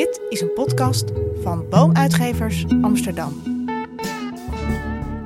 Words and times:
Dit 0.00 0.20
is 0.28 0.40
een 0.40 0.52
podcast 0.52 1.04
van 1.42 1.68
Boomuitgevers 1.68 2.64
Amsterdam. 2.82 3.42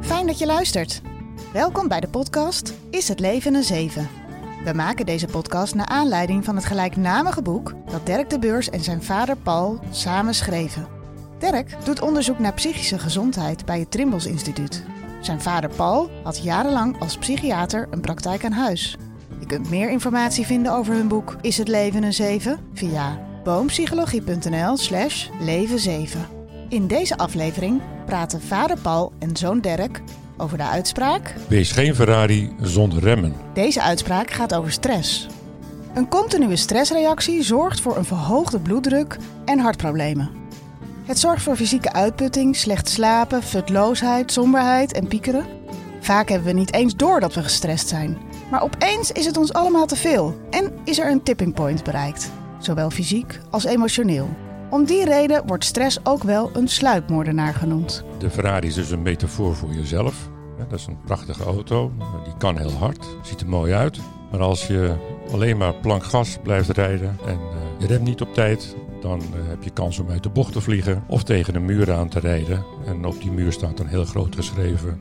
Fijn 0.00 0.26
dat 0.26 0.38
je 0.38 0.46
luistert. 0.46 1.00
Welkom 1.52 1.88
bij 1.88 2.00
de 2.00 2.08
podcast 2.08 2.74
Is 2.90 3.08
het 3.08 3.20
leven 3.20 3.54
een 3.54 3.62
zeven? 3.62 4.08
We 4.64 4.72
maken 4.72 5.06
deze 5.06 5.26
podcast 5.26 5.74
naar 5.74 5.86
aanleiding 5.86 6.44
van 6.44 6.56
het 6.56 6.64
gelijknamige 6.64 7.42
boek 7.42 7.74
dat 7.90 8.06
Dirk 8.06 8.30
de 8.30 8.38
Beurs 8.38 8.70
en 8.70 8.80
zijn 8.80 9.02
vader 9.02 9.36
Paul 9.36 9.78
samen 9.90 10.34
schreven. 10.34 10.86
Dirk 11.38 11.84
doet 11.84 12.00
onderzoek 12.00 12.38
naar 12.38 12.54
psychische 12.54 12.98
gezondheid 12.98 13.64
bij 13.64 13.78
het 13.78 13.90
Trimbos 13.90 14.26
Instituut. 14.26 14.84
Zijn 15.20 15.40
vader 15.40 15.70
Paul 15.76 16.10
had 16.22 16.42
jarenlang 16.42 17.00
als 17.00 17.18
psychiater 17.18 17.86
een 17.90 18.00
praktijk 18.00 18.44
aan 18.44 18.52
huis. 18.52 18.96
Je 19.40 19.46
kunt 19.46 19.70
meer 19.70 19.90
informatie 19.90 20.46
vinden 20.46 20.72
over 20.72 20.94
hun 20.94 21.08
boek 21.08 21.36
Is 21.40 21.58
het 21.58 21.68
leven 21.68 22.02
een 22.02 22.12
zeven 22.12 22.58
via 22.72 23.32
boompsychologie.nl 23.44 24.76
slash 24.76 25.28
leven 25.40 25.78
7. 25.78 26.26
In 26.68 26.86
deze 26.86 27.16
aflevering 27.16 27.80
praten 28.06 28.42
vader 28.42 28.78
Paul 28.78 29.12
en 29.18 29.36
zoon 29.36 29.60
Dirk 29.60 30.02
over 30.36 30.56
de 30.56 30.64
uitspraak... 30.64 31.34
Wees 31.48 31.72
geen 31.72 31.94
Ferrari 31.94 32.54
zonder 32.60 32.98
remmen. 33.02 33.34
Deze 33.54 33.82
uitspraak 33.82 34.30
gaat 34.30 34.54
over 34.54 34.72
stress. 34.72 35.26
Een 35.94 36.08
continue 36.08 36.56
stressreactie 36.56 37.42
zorgt 37.42 37.80
voor 37.80 37.96
een 37.96 38.04
verhoogde 38.04 38.60
bloeddruk 38.60 39.16
en 39.44 39.58
hartproblemen. 39.58 40.30
Het 41.04 41.18
zorgt 41.18 41.42
voor 41.42 41.56
fysieke 41.56 41.92
uitputting, 41.92 42.56
slecht 42.56 42.88
slapen, 42.88 43.42
futloosheid, 43.42 44.32
somberheid 44.32 44.92
en 44.92 45.08
piekeren. 45.08 45.46
Vaak 46.00 46.28
hebben 46.28 46.48
we 46.48 46.54
niet 46.54 46.74
eens 46.74 46.96
door 46.96 47.20
dat 47.20 47.34
we 47.34 47.42
gestrest 47.42 47.88
zijn. 47.88 48.18
Maar 48.50 48.62
opeens 48.62 49.12
is 49.12 49.26
het 49.26 49.36
ons 49.36 49.52
allemaal 49.52 49.86
te 49.86 49.96
veel 49.96 50.36
en 50.50 50.72
is 50.84 50.98
er 50.98 51.10
een 51.10 51.22
tipping 51.22 51.54
point 51.54 51.84
bereikt, 51.84 52.30
zowel 52.64 52.90
fysiek 52.90 53.40
als 53.50 53.64
emotioneel. 53.64 54.28
Om 54.70 54.84
die 54.84 55.04
reden 55.04 55.46
wordt 55.46 55.64
stress 55.64 55.98
ook 56.02 56.22
wel 56.22 56.50
een 56.54 56.68
sluipmoordenaar 56.68 57.54
genoemd. 57.54 58.04
De 58.18 58.30
Ferrari 58.30 58.66
is 58.66 58.74
dus 58.74 58.90
een 58.90 59.02
metafoor 59.02 59.56
voor 59.56 59.72
jezelf. 59.72 60.28
Dat 60.68 60.78
is 60.78 60.86
een 60.86 61.00
prachtige 61.04 61.44
auto, 61.44 61.92
die 62.24 62.36
kan 62.38 62.58
heel 62.58 62.72
hard, 62.72 63.06
ziet 63.22 63.40
er 63.40 63.48
mooi 63.48 63.72
uit. 63.72 63.98
Maar 64.30 64.40
als 64.40 64.66
je 64.66 64.94
alleen 65.32 65.56
maar 65.56 65.74
plank 65.74 66.04
gas 66.04 66.38
blijft 66.42 66.68
rijden 66.68 67.18
en 67.26 67.34
eh, 67.34 67.78
je 67.78 67.86
remt 67.86 68.04
niet 68.04 68.20
op 68.20 68.34
tijd, 68.34 68.76
dan 69.00 69.20
eh, 69.20 69.48
heb 69.48 69.62
je 69.62 69.70
kans 69.70 69.98
om 69.98 70.10
uit 70.10 70.22
de 70.22 70.28
bocht 70.28 70.52
te 70.52 70.60
vliegen 70.60 71.04
of 71.06 71.22
tegen 71.22 71.54
een 71.54 71.64
muur 71.64 71.92
aan 71.92 72.08
te 72.08 72.20
rijden. 72.20 72.64
En 72.86 73.04
op 73.04 73.20
die 73.20 73.30
muur 73.30 73.52
staat 73.52 73.76
dan 73.76 73.86
heel 73.86 74.04
groot 74.04 74.34
geschreven 74.34 75.00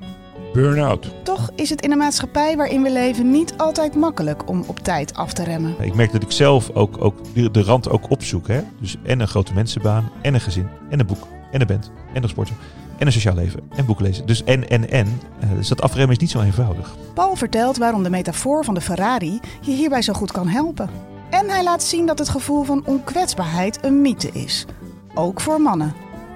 burn-out. 0.53 1.11
Toch 1.23 1.49
is 1.55 1.69
het 1.69 1.81
in 1.81 1.91
een 1.91 1.97
maatschappij 1.97 2.57
waarin 2.57 2.83
we 2.83 2.91
leven 2.91 3.31
niet 3.31 3.53
altijd 3.57 3.95
makkelijk 3.95 4.49
om 4.49 4.63
op 4.67 4.79
tijd 4.79 5.13
af 5.13 5.33
te 5.33 5.43
remmen. 5.43 5.75
Ik 5.79 5.93
merk 5.93 6.11
dat 6.11 6.23
ik 6.23 6.31
zelf 6.31 6.69
ook, 6.73 7.03
ook 7.03 7.15
de, 7.53 7.63
rand 7.63 7.89
ook 7.89 8.09
opzoek. 8.09 8.47
Hè? 8.47 8.61
Dus 8.79 8.97
en 9.03 9.19
een 9.19 9.27
grote 9.27 9.53
mensenbaan, 9.53 10.11
en 10.21 10.33
een 10.33 10.41
gezin, 10.41 10.67
en 10.89 10.99
een 10.99 11.05
boek, 11.05 11.27
en 11.51 11.61
een 11.61 11.67
band, 11.67 11.91
en 12.13 12.23
een 12.23 12.29
sporten, 12.29 12.55
en 12.97 13.05
een 13.05 13.13
sociaal 13.13 13.35
leven, 13.35 13.59
en 13.75 13.85
boeken 13.85 14.05
lezen. 14.05 14.25
Dus 14.25 14.43
en, 14.43 14.69
en, 14.69 14.89
en. 14.89 15.19
Eh, 15.39 15.49
Dus 15.55 15.67
dat 15.67 15.81
afremmen 15.81 16.11
is 16.11 16.21
niet 16.21 16.31
zo 16.31 16.41
eenvoudig. 16.41 16.95
Paul 17.13 17.35
vertelt 17.35 17.77
waarom 17.77 18.03
de 18.03 18.09
metafoor 18.09 18.63
van 18.63 18.73
de 18.73 18.81
Ferrari 18.81 19.39
je 19.61 19.71
hierbij 19.71 20.01
zo 20.01 20.13
goed 20.13 20.31
kan 20.31 20.47
helpen. 20.47 20.89
En 21.29 21.49
hij 21.49 21.63
laat 21.63 21.83
zien 21.83 22.05
dat 22.05 22.19
het 22.19 22.29
gevoel 22.29 22.63
van 22.63 22.83
onkwetsbaarheid 22.85 23.79
een 23.81 24.01
mythe 24.01 24.29
is. 24.31 24.65
Ook 25.13 25.41
voor 25.41 25.61
mannen. 25.61 25.93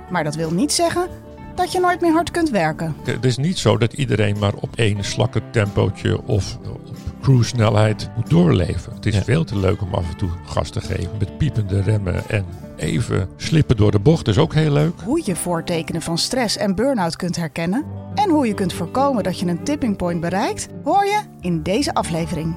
Maar 0.09 0.23
dat 0.23 0.35
wil 0.35 0.51
niet 0.51 0.73
zeggen 0.73 1.07
dat 1.57 1.71
je 1.71 1.79
nooit 1.79 2.01
meer 2.01 2.11
hard 2.11 2.31
kunt 2.31 2.49
werken. 2.49 2.95
Het 3.03 3.25
is 3.25 3.37
niet 3.37 3.57
zo 3.57 3.77
dat 3.77 3.93
iedereen 3.93 4.37
maar 4.39 4.53
op 4.53 4.75
één 4.75 5.03
slakke 5.03 5.41
tempootje 5.51 6.21
of 6.27 6.57
op 6.67 6.97
cruise 7.21 7.43
snelheid 7.49 8.09
moet 8.15 8.29
doorleven. 8.29 8.93
Het 8.93 9.05
is 9.05 9.15
Ja. 9.15 9.21
veel 9.23 9.43
te 9.43 9.57
leuk 9.57 9.81
om 9.81 9.93
af 9.93 10.09
en 10.11 10.17
toe 10.17 10.29
gas 10.45 10.69
te 10.69 10.81
geven 10.81 11.11
met 11.19 11.37
piepende 11.37 11.81
remmen 11.81 12.29
en 12.29 12.45
even 12.75 13.29
slippen 13.35 13.77
door 13.77 13.91
de 13.91 13.99
bocht 13.99 14.27
is 14.27 14.37
ook 14.37 14.53
heel 14.53 14.71
leuk. 14.71 15.01
Hoe 15.03 15.21
je 15.25 15.35
voortekenen 15.35 16.01
van 16.01 16.17
stress 16.17 16.57
en 16.57 16.75
burn-out 16.75 17.15
kunt 17.15 17.35
herkennen 17.35 17.85
en 18.15 18.29
hoe 18.29 18.47
je 18.47 18.53
kunt 18.53 18.73
voorkomen 18.73 19.23
dat 19.23 19.39
je 19.39 19.45
een 19.45 19.63
tipping 19.63 19.97
point 19.97 20.21
bereikt, 20.21 20.67
hoor 20.83 21.05
je 21.05 21.21
in 21.41 21.63
deze 21.63 21.93
aflevering. 21.93 22.55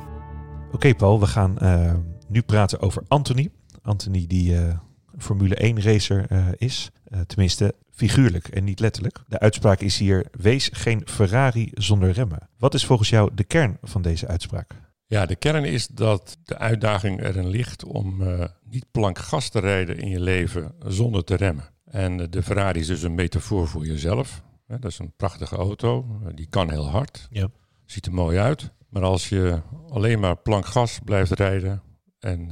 Oké 0.73 0.95
Paul, 0.95 1.21
we 1.21 1.27
gaan 1.27 1.59
eh, 1.59 1.93
nu 2.29 2.43
praten 2.43 2.81
over 2.81 3.03
Anthony. 3.09 3.51
Anthony 3.83 4.25
die 4.29 4.57
eh, 4.57 4.75
Formule 5.19 5.55
1 5.55 5.83
racer 5.83 6.25
eh, 6.29 6.45
is. 6.57 6.91
Eh, 7.05 7.21
tenminste 7.27 7.75
figuurlijk 8.09 8.49
en 8.49 8.65
niet 8.65 8.81
letterlijk. 8.81 9.19
De 9.29 9.39
uitspraak 9.39 9.81
is 9.81 9.99
hier, 9.99 10.27
wees 10.33 10.69
geen 10.73 11.03
Ferrari 11.05 11.71
zonder 11.75 12.11
remmen. 12.11 12.49
Wat 12.59 12.75
is 12.75 12.85
volgens 12.87 13.09
jou 13.09 13.31
de 13.35 13.45
kern 13.45 13.79
van 13.83 14.03
deze 14.03 14.27
uitspraak? 14.27 14.75
Ja, 15.07 15.27
de 15.27 15.37
kern 15.37 15.65
is 15.65 15.87
dat 15.87 16.39
de 16.45 16.59
uitdaging 16.59 17.23
erin 17.23 17.49
ligt 17.49 17.85
om 17.85 18.23
eh, 18.23 18.45
niet 18.65 18.85
plank 18.91 19.19
gas 19.19 19.49
te 19.49 19.59
rijden 19.61 19.99
in 19.99 20.09
je 20.09 20.21
leven 20.21 20.75
zonder 20.87 21.25
te 21.25 21.35
remmen. 21.35 21.65
En 21.85 22.21
eh, 22.21 22.27
de 22.31 22.43
Ferrari 22.43 22.81
is 22.81 22.87
dus 22.87 23.03
een 23.03 23.15
metafoor 23.15 23.69
voor 23.69 23.87
jezelf. 23.87 24.43
Dat 24.67 24.85
is 24.85 24.99
een 24.99 25.13
prachtige 25.17 25.57
auto, 25.57 26.21
eh, 26.25 26.31
die 26.35 26.47
kan 26.47 26.71
heel 26.71 26.89
hard, 26.91 27.27
Ja. 27.31 27.49
ziet 27.85 28.07
er 28.07 28.15
mooi 28.15 28.39
uit. 28.39 28.71
Maar 28.89 29.03
als 29.03 29.29
je 29.29 29.61
alleen 29.89 30.21
maar 30.21 30.37
plank 30.37 30.67
gas 30.67 30.99
blijft 31.05 31.33
rijden 31.33 31.83
en 32.19 32.51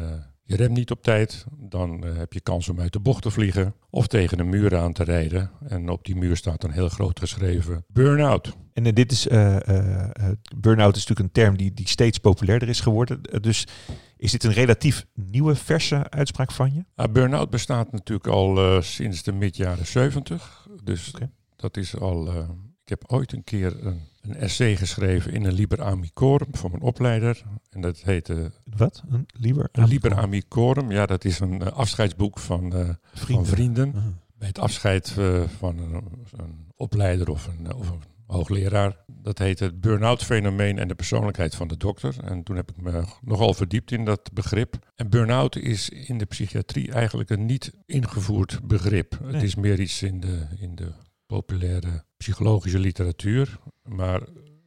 je 0.49 0.57
remt 0.57 0.77
niet 0.77 0.91
op 0.91 1.03
tijd, 1.03 1.45
dan 1.59 2.05
eh, 2.05 2.17
heb 2.17 2.33
je 2.33 2.41
kans 2.41 2.69
om 2.69 2.81
uit 2.81 2.93
de 2.93 3.01
bocht 3.01 3.23
te 3.23 3.31
vliegen 3.31 3.75
of 3.91 4.07
tegen 4.07 4.39
een 4.39 4.49
muur 4.49 4.77
aan 4.77 4.93
te 4.93 5.05
rijden. 5.05 5.51
En 5.67 5.89
op 5.89 6.05
die 6.05 6.17
muur 6.17 6.37
staat 6.37 6.61
dan 6.61 6.71
heel 6.71 6.89
groot 6.89 7.19
geschreven 7.19 7.85
burn-out. 7.89 8.57
En 8.73 8.87
eh, 8.87 8.93
dit 8.93 9.13
is, 9.13 9.29
eh, 9.29 9.57
burn-out 10.57 10.97
is 10.97 11.07
natuurlijk 11.07 11.21
een 11.21 11.43
term 11.43 11.57
die, 11.57 11.75
die 11.75 11.89
steeds 11.89 12.19
populairder 12.19 12.69
is 12.69 12.81
geworden. 12.81 13.21
Dus 13.41 13.67
is 14.17 14.33
dit 14.33 14.45
een 14.45 14.53
relatief 14.53 15.07
nieuwe, 15.15 15.55
verse 15.55 16.11
uitspraak 16.11 16.53
van 16.53 16.75
je? 16.75 16.85
Ah, 16.95 17.13
burn-out 17.13 17.51
bestaat 17.51 17.93
natuurlijk 17.93 18.29
al 18.29 18.83
sinds 18.83 19.23
de 19.23 19.33
mid 19.33 19.57
jaren 19.57 19.87
70. 19.87 20.67
Dus 20.85 21.15
dat 21.57 21.77
is 21.77 21.99
al. 21.99 22.47
Ik 22.89 22.99
heb 23.01 23.13
ooit 23.13 23.33
een 23.33 23.45
keer 23.45 23.87
een, 23.87 24.01
een 24.21 24.35
essay 24.35 24.77
geschreven 24.77 25.33
in 25.33 25.45
een 25.45 25.53
Liber 25.53 25.83
Amicorum 25.83 26.49
voor 26.51 26.71
mijn 26.71 26.83
opleider. 26.83 27.43
En 27.71 27.81
dat 27.81 28.01
heette 28.01 28.53
Wat? 28.77 29.03
Een 29.11 29.27
liever? 29.33 29.69
een 29.73 29.89
Liber 29.89 30.15
Amicorum. 30.15 30.91
Ja, 30.91 31.07
dat 31.07 31.25
is 31.25 31.41
een 31.41 31.63
eh, 31.63 31.73
afscheidsboek 31.73 32.39
van, 32.39 32.75
eh, 32.75 32.89
van 33.13 33.47
vrienden. 33.47 33.95
Ah. 33.95 34.03
Bij 34.39 34.49
het 34.49 34.59
afscheid 34.59 35.15
eh, 35.19 35.43
van 35.59 35.79
een, 35.79 35.95
een 36.37 36.67
opleider 36.77 37.31
of 37.31 37.47
een, 37.47 37.75
of 37.75 37.91
een 37.91 38.03
hoogleraar. 38.27 38.97
Dat 39.07 39.39
heet 39.39 39.59
het 39.59 39.81
burn-out 39.81 40.25
fenomeen 40.25 40.79
en 40.79 40.89
de 40.89 40.95
persoonlijkheid 40.95 41.55
van 41.55 41.69
de 41.69 41.77
dokter. 41.77 42.15
En 42.25 42.43
toen 42.43 42.57
heb 42.57 42.71
ik 42.71 42.83
me 42.83 43.05
nogal 43.23 43.55
verdiept 43.55 43.91
in 43.91 44.05
dat 44.05 44.33
begrip. 44.33 44.93
En 44.95 45.11
burn-out 45.11 45.57
is 45.57 45.89
in 45.89 46.19
de 46.19 46.27
psychiatrie 46.27 46.93
eigenlijk 46.93 47.31
een 47.31 47.47
niet 47.47 47.73
ingevoerd 47.87 48.61
begrip. 48.65 49.19
Nee. 49.23 49.33
Het 49.33 49.43
is 49.43 49.55
meer 49.55 49.81
iets 49.81 50.03
in 50.03 50.21
de, 50.21 50.47
in 50.59 50.75
de 50.75 50.93
populaire 51.29 52.05
psychologische 52.17 52.79
literatuur. 52.79 53.59
Maar 53.83 54.23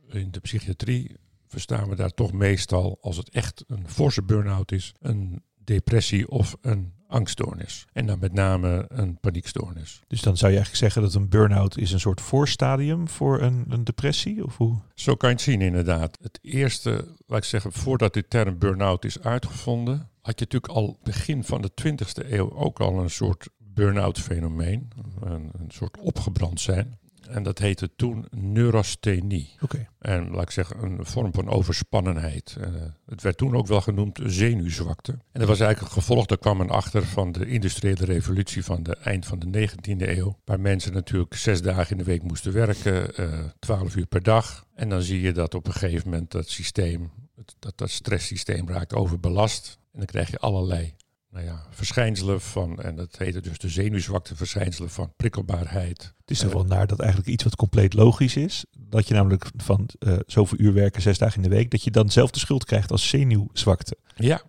in 0.08 0.32
de 0.32 0.40
psychiatrie 0.40 1.16
verstaan 1.48 1.90
we 1.90 1.96
daar 1.96 2.14
toch 2.14 2.32
meestal, 2.32 2.98
als 3.02 3.18
het 3.18 3.30
echt 3.30 3.64
een 3.68 3.90
forse 3.90 4.24
burn-out 4.24 4.72
is, 4.72 4.94
een 5.00 5.44
depressie 5.64 6.30
of 6.30 6.58
een 6.62 6.94
angststoornis. 7.08 7.86
En 7.94 8.06
dan 8.06 8.20
met 8.20 8.34
name 8.34 8.86
een 8.88 9.20
paniekstoornis. 9.20 10.02
Dus 10.08 10.22
dan 10.22 10.38
zou 10.38 10.52
je 10.52 10.58
eigenlijk 10.58 10.94
zeggen 10.94 11.02
dat 11.02 11.22
een 11.22 11.30
burn-out 11.30 11.78
is 11.78 11.92
een 11.92 12.00
soort 12.00 12.22
voorstadium 12.22 13.08
voor 13.08 13.42
een, 13.42 13.66
een 13.70 13.84
depressie? 13.84 14.44
Of 14.46 14.58
hoe? 14.58 14.80
Zo 14.94 15.16
kan 15.16 15.30
je 15.30 15.36
het 15.36 15.44
zien 15.44 15.62
inderdaad. 15.62 16.18
Het 16.22 16.40
eerste, 16.42 17.16
laat 17.26 17.38
ik 17.38 17.44
zeggen, 17.44 17.72
voordat 17.72 18.14
de 18.14 18.28
term 18.28 18.58
burn-out 18.58 19.06
is 19.06 19.22
uitgevonden, 19.22 20.10
had 20.22 20.40
je 20.40 20.46
natuurlijk 20.46 20.74
al 20.74 21.00
begin 21.04 21.44
van 21.44 21.62
de 21.62 21.72
20e 21.82 22.30
eeuw 22.30 22.52
ook 22.52 22.80
al 22.80 23.00
een 23.00 23.10
soort 23.10 23.50
burn-out 23.74 24.20
fenomeen. 24.20 24.90
Een, 25.22 25.50
een 25.60 25.72
soort 25.72 25.98
opgebrand 25.98 26.62
zijn. 26.62 27.00
En 27.32 27.44
dat 27.44 27.60
heette 27.60 27.90
toen 27.96 28.26
neurasthenie. 28.30 29.56
Oké. 29.62 29.88
En 30.00 30.30
laat 30.32 30.44
ik 30.44 30.52
zeggen, 30.52 30.84
een 30.84 31.06
vorm 31.06 31.34
van 31.34 31.50
overspannenheid. 31.50 32.56
Eh, 32.60 32.68
het 33.06 33.22
werd 33.22 33.38
toen 33.38 33.56
ook 33.56 33.68
wel 33.68 33.82
genoemd 33.82 34.20
zenuwzwakte. 34.26 35.12
En 35.12 35.40
dat 35.40 35.48
was 35.48 35.60
eigenlijk 35.60 35.96
een 35.96 36.02
gevolg, 36.02 36.26
daar 36.26 36.38
kwam 36.38 36.58
men 36.58 36.70
achter 36.70 37.06
van 37.06 37.32
de 37.32 37.46
industriële 37.46 38.06
revolutie 38.06 38.64
van 38.64 38.84
de 38.84 38.96
eind 38.96 39.26
van 39.26 39.40
de 39.40 39.68
19e 39.70 40.18
eeuw. 40.18 40.40
Waar 40.46 40.60
mensen 40.60 40.94
natuurlijk 40.94 41.34
zes 41.34 41.62
dagen 41.62 41.92
in 41.92 41.98
de 41.98 42.04
week 42.04 42.24
moesten 42.24 42.54
werken, 42.54 43.16
eh 43.16 43.40
12 43.60 43.96
uur 43.96 44.06
per 44.06 44.24
dag. 44.24 44.66
En 44.74 44.90
dan 44.90 45.02
zie 45.02 45.22
je 45.22 45.32
dat 45.32 45.56
op 45.56 45.68
een 45.68 45.74
gegeven 45.74 46.10
moment 46.10 46.32
dat 46.32 46.50
systeem, 46.50 47.12
dat 47.60 47.78
dat 47.78 47.90
stresssysteem 47.90 48.70
raakt 48.70 48.94
overbelast. 48.94 49.80
En 49.92 49.98
dan 49.98 50.06
krijg 50.06 50.32
je 50.32 50.40
allerlei 50.40 50.94
nou 51.32 51.46
ja, 51.46 51.66
verschijnselen 51.70 52.42
van, 52.42 52.82
en 52.82 52.96
dat 52.96 53.18
heette 53.18 53.42
dus 53.42 53.58
de 53.58 53.70
zenuwzwakte 53.70 54.36
verschijnselen 54.36 54.90
van 54.90 55.14
prikkelbaarheid, 55.16 56.14
Het 56.18 56.32
is 56.32 56.40
toch 56.40 56.54
wel 56.54 56.66
naar 56.66 56.88
dat 56.88 57.00
eigenlijk 57.00 57.30
iets 57.30 57.44
wat 57.44 57.56
compleet 57.56 57.94
logisch 57.94 58.36
is. 58.36 58.66
Dat 58.78 59.08
je 59.08 59.14
namelijk 59.14 59.46
van 59.58 59.90
eh, 60.00 60.18
zoveel 60.26 60.60
uur 60.60 60.74
werken, 60.74 61.02
zes 61.02 61.18
dagen 61.18 61.44
in 61.44 61.50
de 61.50 61.56
week, 61.56 61.72
dat 61.72 61.84
je 61.84 61.92
dan 61.92 62.10
zelf 62.10 62.32
de 62.32 62.40
schuld 62.40 62.66
krijgt 62.66 62.92
als 62.92 63.10
zenuwzwakte. 63.10 63.98
Ja, 64.16 64.42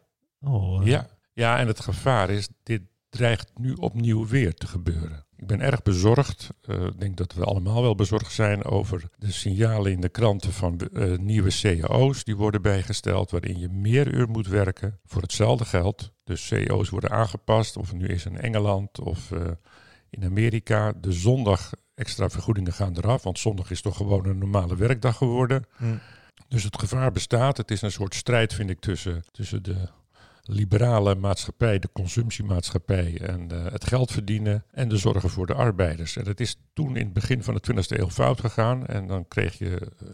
Oh, 0.43 0.81
eh, 0.81 0.87
Ja, 0.87 1.09
ja, 1.33 1.59
en 1.59 1.67
het 1.67 1.81
gevaar 1.81 2.31
is, 2.31 2.49
dit 2.63 2.83
dreigt 3.13 3.51
nu 3.59 3.73
opnieuw 3.73 4.27
weer 4.27 4.55
te 4.55 4.67
gebeuren. 4.67 5.25
Ik 5.37 5.47
ben 5.47 5.61
erg 5.61 5.83
bezorgd. 5.83 6.49
Uh, 6.67 6.85
ik 6.85 7.01
denk 7.01 7.17
dat 7.17 7.35
we 7.35 7.45
allemaal 7.45 7.83
wel 7.83 7.95
bezorgd 7.95 8.33
zijn 8.33 8.65
over 8.65 9.09
de 9.17 9.33
signalen 9.33 9.93
in 9.93 10.01
de 10.01 10.09
kranten 10.09 10.53
van 10.53 10.81
uh, 10.93 11.19
nieuwe 11.19 11.51
cao's 11.51 12.25
die 12.25 12.37
worden 12.37 12.63
bijgesteld, 12.63 13.31
waarin 13.31 13.59
je 13.59 13.69
meer 13.69 14.15
uur 14.15 14.29
moet 14.29 14.47
werken 14.47 14.99
voor 15.05 15.23
hetzelfde 15.23 15.65
geld. 15.65 16.13
Dus 16.25 16.49
cao's 16.49 16.89
worden 16.89 17.11
aangepast, 17.11 17.77
of 17.77 17.89
het 17.89 17.99
nu 17.99 18.07
is 18.07 18.27
in 18.27 18.41
Engeland 18.41 19.01
of 19.01 19.31
uh, 19.31 19.41
in 20.11 20.25
Amerika. 20.25 20.93
De 21.01 21.13
zondag 21.13 21.71
extra 21.95 22.29
vergoedingen 22.29 22.73
gaan 22.73 22.97
eraf, 22.97 23.23
want 23.23 23.39
zondag 23.39 23.71
is 23.71 23.83
toch 23.83 23.97
gewoon 23.97 24.27
een 24.27 24.39
normale 24.39 24.77
werkdag 24.77 25.17
geworden. 25.17 25.65
Mm. 25.79 26.01
Dus 26.49 26.65
het 26.65 26.79
gevaar 26.79 27.13
bestaat. 27.13 27.57
Het 27.57 27.71
is 27.71 27.83
een 27.83 27.93
soort 27.93 28.15
strijd, 28.15 28.55
vind 28.55 28.71
ik, 28.71 28.81
tussen, 28.81 29.25
tussen 29.31 29.63
de 29.63 29.89
liberale 30.43 31.15
maatschappij, 31.15 31.79
de 31.79 31.89
consumptiemaatschappij 31.93 33.21
en 33.21 33.53
uh, 33.53 33.65
het 33.65 33.85
geld 33.85 34.11
verdienen 34.11 34.65
en 34.71 34.89
de 34.89 34.97
zorgen 34.97 35.31
voor 35.31 35.47
de 35.47 35.55
arbeiders. 35.55 36.17
En 36.17 36.25
dat 36.25 36.41
is 36.41 36.57
toen 36.73 36.97
in 36.97 37.05
het 37.05 37.13
begin 37.13 37.43
van 37.43 37.55
de 37.55 37.73
20e 37.73 37.99
eeuw 37.99 38.11
fout 38.11 38.41
gegaan. 38.41 38.87
En 38.87 39.07
dan 39.07 39.29
kreeg 39.29 39.59
je 39.59 39.81
uh, 40.03 40.09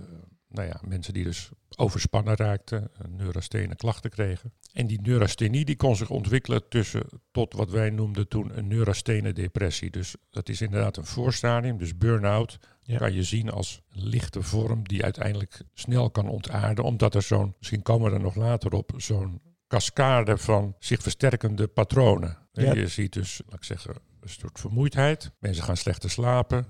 nou 0.49 0.69
ja, 0.69 0.81
mensen 0.87 1.13
die 1.13 1.25
dus 1.25 1.51
overspannen 1.77 2.37
raakten, 2.37 2.91
neurasthene 3.09 3.75
klachten 3.75 4.11
kregen. 4.11 4.53
En 4.73 4.87
die 4.87 5.01
neurasthenie 5.01 5.65
die 5.65 5.77
kon 5.77 5.97
zich 5.97 6.11
ontwikkelen 6.11 6.69
tussen 6.69 7.03
tot 7.31 7.53
wat 7.53 7.71
wij 7.71 7.91
noemden 7.91 8.29
toen 8.29 8.59
een 8.59 8.67
neurasthene 8.67 9.33
depressie. 9.33 9.91
Dus 9.91 10.15
dat 10.31 10.49
is 10.49 10.61
inderdaad 10.61 10.97
een 10.97 11.05
voorstadium, 11.05 11.79
dus 11.79 11.97
burn-out 11.97 12.59
ja. 12.83 12.99
kan 12.99 13.13
je 13.13 13.23
zien 13.23 13.51
als 13.51 13.83
een 13.91 14.05
lichte 14.05 14.43
vorm 14.43 14.89
die 14.89 15.05
uiteindelijk 15.05 15.61
snel 15.75 16.11
kan 16.11 16.29
ontaarden, 16.29 16.85
omdat 16.85 17.15
er 17.15 17.23
zo'n, 17.23 17.55
misschien 17.59 17.83
komen 17.83 18.11
we 18.11 18.17
er 18.17 18.23
nog 18.23 18.35
later 18.35 18.73
op, 18.73 18.93
zo'n 18.97 19.41
cascade 19.69 20.39
van 20.39 20.77
zich 20.79 21.03
versterkende 21.03 21.67
patronen. 21.67 22.39
Ja. 22.53 22.73
Je 22.73 22.89
ziet 22.89 23.13
dus, 23.13 23.41
laat 23.47 23.59
ik 23.59 23.65
zeggen, 23.65 23.95
een 24.21 24.29
soort 24.29 24.61
vermoeidheid. 24.61 25.31
Mensen 25.39 25.65
gaan 25.65 25.77
slechter 25.77 26.11
slapen, 26.11 26.67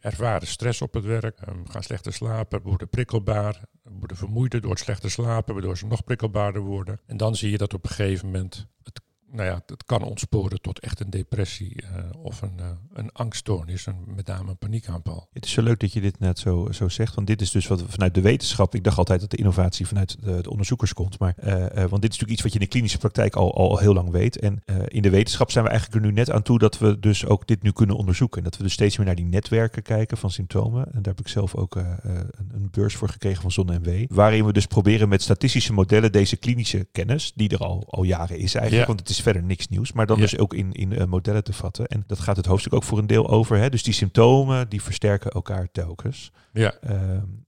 ervaren 0.00 0.46
stress 0.46 0.82
op 0.82 0.94
het 0.94 1.04
werk, 1.04 1.40
gaan 1.64 1.82
slechter 1.82 2.12
slapen, 2.12 2.62
worden 2.62 2.88
prikkelbaar, 2.88 3.60
worden 3.82 4.16
vermoeider 4.16 4.60
door 4.60 4.70
het 4.70 4.80
slechter 4.80 5.10
slapen, 5.10 5.54
waardoor 5.54 5.78
ze 5.78 5.86
nog 5.86 6.04
prikkelbaarder 6.04 6.62
worden. 6.62 7.00
En 7.06 7.16
dan 7.16 7.36
zie 7.36 7.50
je 7.50 7.58
dat 7.58 7.74
op 7.74 7.84
een 7.84 7.90
gegeven 7.90 8.26
moment 8.26 8.66
het 8.82 9.00
nou 9.32 9.48
ja, 9.48 9.62
het 9.66 9.84
kan 9.84 10.02
ontsporen 10.02 10.60
tot 10.60 10.78
echt 10.78 11.00
een 11.00 11.10
depressie 11.10 11.82
uh, 11.82 12.24
of 12.24 12.42
een, 12.42 12.56
uh, 12.60 12.66
een 12.92 13.12
angststoornis, 13.12 13.86
en 13.86 13.96
met 14.06 14.26
name 14.26 14.50
een 14.50 14.58
paniekaanval. 14.58 15.28
Het 15.32 15.44
is 15.44 15.52
zo 15.52 15.62
leuk 15.62 15.80
dat 15.80 15.92
je 15.92 16.00
dit 16.00 16.18
net 16.18 16.38
zo, 16.38 16.68
zo 16.72 16.88
zegt, 16.88 17.14
want 17.14 17.26
dit 17.26 17.40
is 17.40 17.50
dus 17.50 17.66
wat 17.66 17.84
vanuit 17.86 18.14
de 18.14 18.20
wetenschap, 18.20 18.74
ik 18.74 18.84
dacht 18.84 18.98
altijd 18.98 19.20
dat 19.20 19.30
de 19.30 19.36
innovatie 19.36 19.86
vanuit 19.86 20.16
de, 20.20 20.42
de 20.42 20.50
onderzoekers 20.50 20.92
komt, 20.92 21.18
maar, 21.18 21.34
uh, 21.44 21.54
want 21.54 21.74
dit 21.74 22.12
is 22.12 22.18
natuurlijk 22.18 22.30
iets 22.30 22.42
wat 22.42 22.52
je 22.52 22.58
in 22.58 22.64
de 22.64 22.70
klinische 22.70 22.98
praktijk 22.98 23.36
al, 23.36 23.56
al 23.56 23.78
heel 23.78 23.94
lang 23.94 24.10
weet. 24.10 24.38
En 24.38 24.62
in 24.88 25.02
de 25.02 25.10
wetenschap 25.10 25.50
zijn 25.50 25.64
we 25.64 25.70
eigenlijk 25.70 26.00
er 26.00 26.10
nu 26.10 26.14
net 26.14 26.30
aan 26.30 26.42
toe 26.42 26.58
dat 26.58 26.78
we 26.78 26.98
dus 26.98 27.26
ook 27.26 27.46
dit 27.46 27.62
nu 27.62 27.72
kunnen 27.72 27.96
onderzoeken. 27.96 28.38
En 28.38 28.44
dat 28.44 28.56
we 28.56 28.62
dus 28.62 28.72
steeds 28.72 28.96
meer 28.96 29.06
naar 29.06 29.14
die 29.14 29.24
netwerken 29.24 29.82
kijken 29.82 30.16
van 30.16 30.30
symptomen. 30.30 30.84
En 30.86 31.02
daar 31.02 31.14
heb 31.14 31.20
ik 31.20 31.28
zelf 31.28 31.54
ook 31.54 31.74
een, 31.74 31.98
een, 32.52 32.68
beurs 32.70 32.94
voor 32.94 33.08
gekregen 33.08 33.42
van 33.42 33.52
ZonMW, 33.52 34.04
waarin 34.08 34.44
we 34.44 34.52
dus 34.52 34.66
proberen 34.66 35.08
met 35.08 35.22
statistische 35.22 35.72
modellen 35.72 36.12
deze 36.12 36.36
klinische 36.36 36.88
kennis, 36.92 37.32
die 37.34 37.48
er 37.48 37.58
al, 37.58 37.84
al 37.88 38.02
jaren 38.02 38.38
is 38.38 38.54
eigenlijk, 38.54 38.88
ja. 38.88 38.94
want 38.94 39.00
het 39.00 39.08
is 39.08 39.15
verder 39.22 39.42
niks 39.42 39.68
nieuws, 39.68 39.92
maar 39.92 40.06
dan 40.06 40.20
dus 40.20 40.38
ook 40.38 40.54
in, 40.54 40.72
in 40.72 40.92
uh, 40.92 41.04
modellen 41.04 41.44
te 41.44 41.52
vatten. 41.52 41.86
En 41.86 42.04
dat 42.06 42.18
gaat 42.18 42.36
het 42.36 42.46
hoofdstuk 42.46 42.74
ook 42.74 42.84
voor 42.84 42.98
een 42.98 43.06
deel 43.06 43.28
over. 43.28 43.58
Hè? 43.58 43.70
Dus 43.70 43.82
die 43.82 43.94
symptomen, 43.94 44.68
die 44.68 44.82
versterken 44.82 45.30
elkaar 45.30 45.68
telkens. 45.72 46.32
Ja. 46.52 46.74
Uh, 46.90 46.92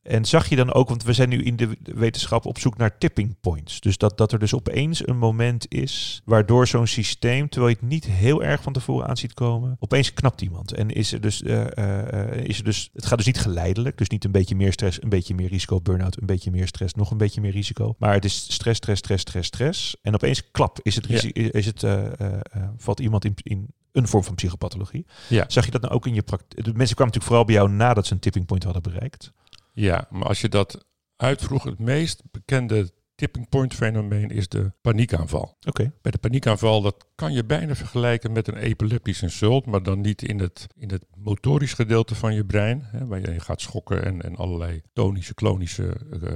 en 0.02 0.24
zag 0.24 0.48
je 0.48 0.56
dan 0.56 0.72
ook, 0.72 0.88
want 0.88 1.02
we 1.02 1.12
zijn 1.12 1.28
nu 1.28 1.42
in 1.42 1.56
de 1.56 1.68
wetenschap 1.82 2.46
op 2.46 2.58
zoek 2.58 2.76
naar 2.76 2.98
tipping 2.98 3.36
points. 3.40 3.80
Dus 3.80 3.98
dat, 3.98 4.18
dat 4.18 4.32
er 4.32 4.38
dus 4.38 4.54
opeens 4.54 5.06
een 5.08 5.18
moment 5.18 5.72
is 5.72 6.22
waardoor 6.24 6.66
zo'n 6.66 6.86
systeem, 6.86 7.48
terwijl 7.48 7.72
je 7.72 7.78
het 7.80 7.90
niet 7.90 8.04
heel 8.04 8.42
erg 8.42 8.62
van 8.62 8.72
tevoren 8.72 9.08
aan 9.08 9.16
ziet 9.16 9.34
komen, 9.34 9.76
opeens 9.78 10.12
knapt 10.12 10.40
iemand. 10.40 10.72
En 10.72 10.90
is 10.90 11.12
er 11.12 11.20
dus, 11.20 11.42
uh, 11.42 11.66
is 12.32 12.58
er 12.58 12.64
dus 12.64 12.90
het 12.92 13.06
gaat 13.06 13.18
dus 13.18 13.26
niet 13.26 13.40
geleidelijk. 13.40 13.98
Dus 13.98 14.08
niet 14.08 14.24
een 14.24 14.32
beetje 14.32 14.56
meer 14.56 14.72
stress, 14.72 15.02
een 15.02 15.08
beetje 15.08 15.34
meer 15.34 15.48
risico, 15.48 15.80
burn-out, 15.80 16.20
een 16.20 16.26
beetje 16.26 16.50
meer 16.50 16.66
stress, 16.66 16.94
nog 16.94 17.10
een 17.10 17.18
beetje 17.18 17.40
meer 17.40 17.52
risico. 17.52 17.94
Maar 17.98 18.12
het 18.12 18.24
is 18.24 18.52
stress, 18.52 18.76
stress, 18.76 19.00
stress, 19.00 19.22
stress, 19.22 19.48
stress. 19.48 19.96
En 20.02 20.14
opeens 20.14 20.50
klap 20.50 20.78
is 20.82 20.94
het, 20.94 21.06
risico, 21.06 21.40
ja. 21.42 21.48
Is 21.58 21.66
het 21.66 21.82
uh, 21.82 22.04
uh, 22.20 22.38
valt 22.76 23.00
iemand 23.00 23.24
in, 23.24 23.34
in 23.42 23.74
een 23.92 24.08
vorm 24.08 24.24
van 24.24 24.34
psychopathologie. 24.34 25.06
Ja. 25.28 25.44
Zag 25.48 25.64
je 25.64 25.70
dat 25.70 25.80
nou 25.80 25.94
ook 25.94 26.06
in 26.06 26.14
je 26.14 26.22
praktijk? 26.22 26.64
De 26.64 26.72
mensen 26.72 26.96
kwamen 26.96 27.14
natuurlijk 27.14 27.24
vooral 27.24 27.44
bij 27.44 27.54
jou 27.54 27.70
nadat 27.70 28.06
ze 28.06 28.12
een 28.12 28.18
tipping 28.20 28.46
point 28.46 28.64
hadden 28.64 28.82
bereikt. 28.82 29.32
Ja, 29.72 30.06
maar 30.10 30.28
als 30.28 30.40
je 30.40 30.48
dat 30.48 30.84
uitvroeg, 31.16 31.64
het 31.64 31.78
meest 31.78 32.22
bekende 32.30 32.90
tipping 33.14 33.48
point 33.48 33.74
fenomeen 33.74 34.30
is 34.30 34.48
de 34.48 34.72
paniekaanval. 34.80 35.56
Okay. 35.66 35.92
Bij 36.02 36.12
de 36.12 36.18
paniekaanval, 36.18 36.82
dat 36.82 37.06
kan 37.14 37.32
je 37.32 37.44
bijna 37.44 37.74
vergelijken 37.74 38.32
met 38.32 38.48
een 38.48 38.56
epileptisch 38.56 39.22
insult, 39.22 39.66
maar 39.66 39.82
dan 39.82 40.00
niet 40.00 40.22
in 40.22 40.38
het, 40.38 40.66
in 40.76 40.90
het 40.90 41.04
motorisch 41.16 41.72
gedeelte 41.72 42.14
van 42.14 42.34
je 42.34 42.44
brein, 42.44 42.82
hè, 42.82 43.06
waar 43.06 43.20
je 43.20 43.40
gaat 43.40 43.60
schokken 43.60 44.04
en, 44.04 44.22
en 44.22 44.36
allerlei 44.36 44.82
tonische, 44.92 45.34
klonische 45.34 45.96
uh, 46.22 46.30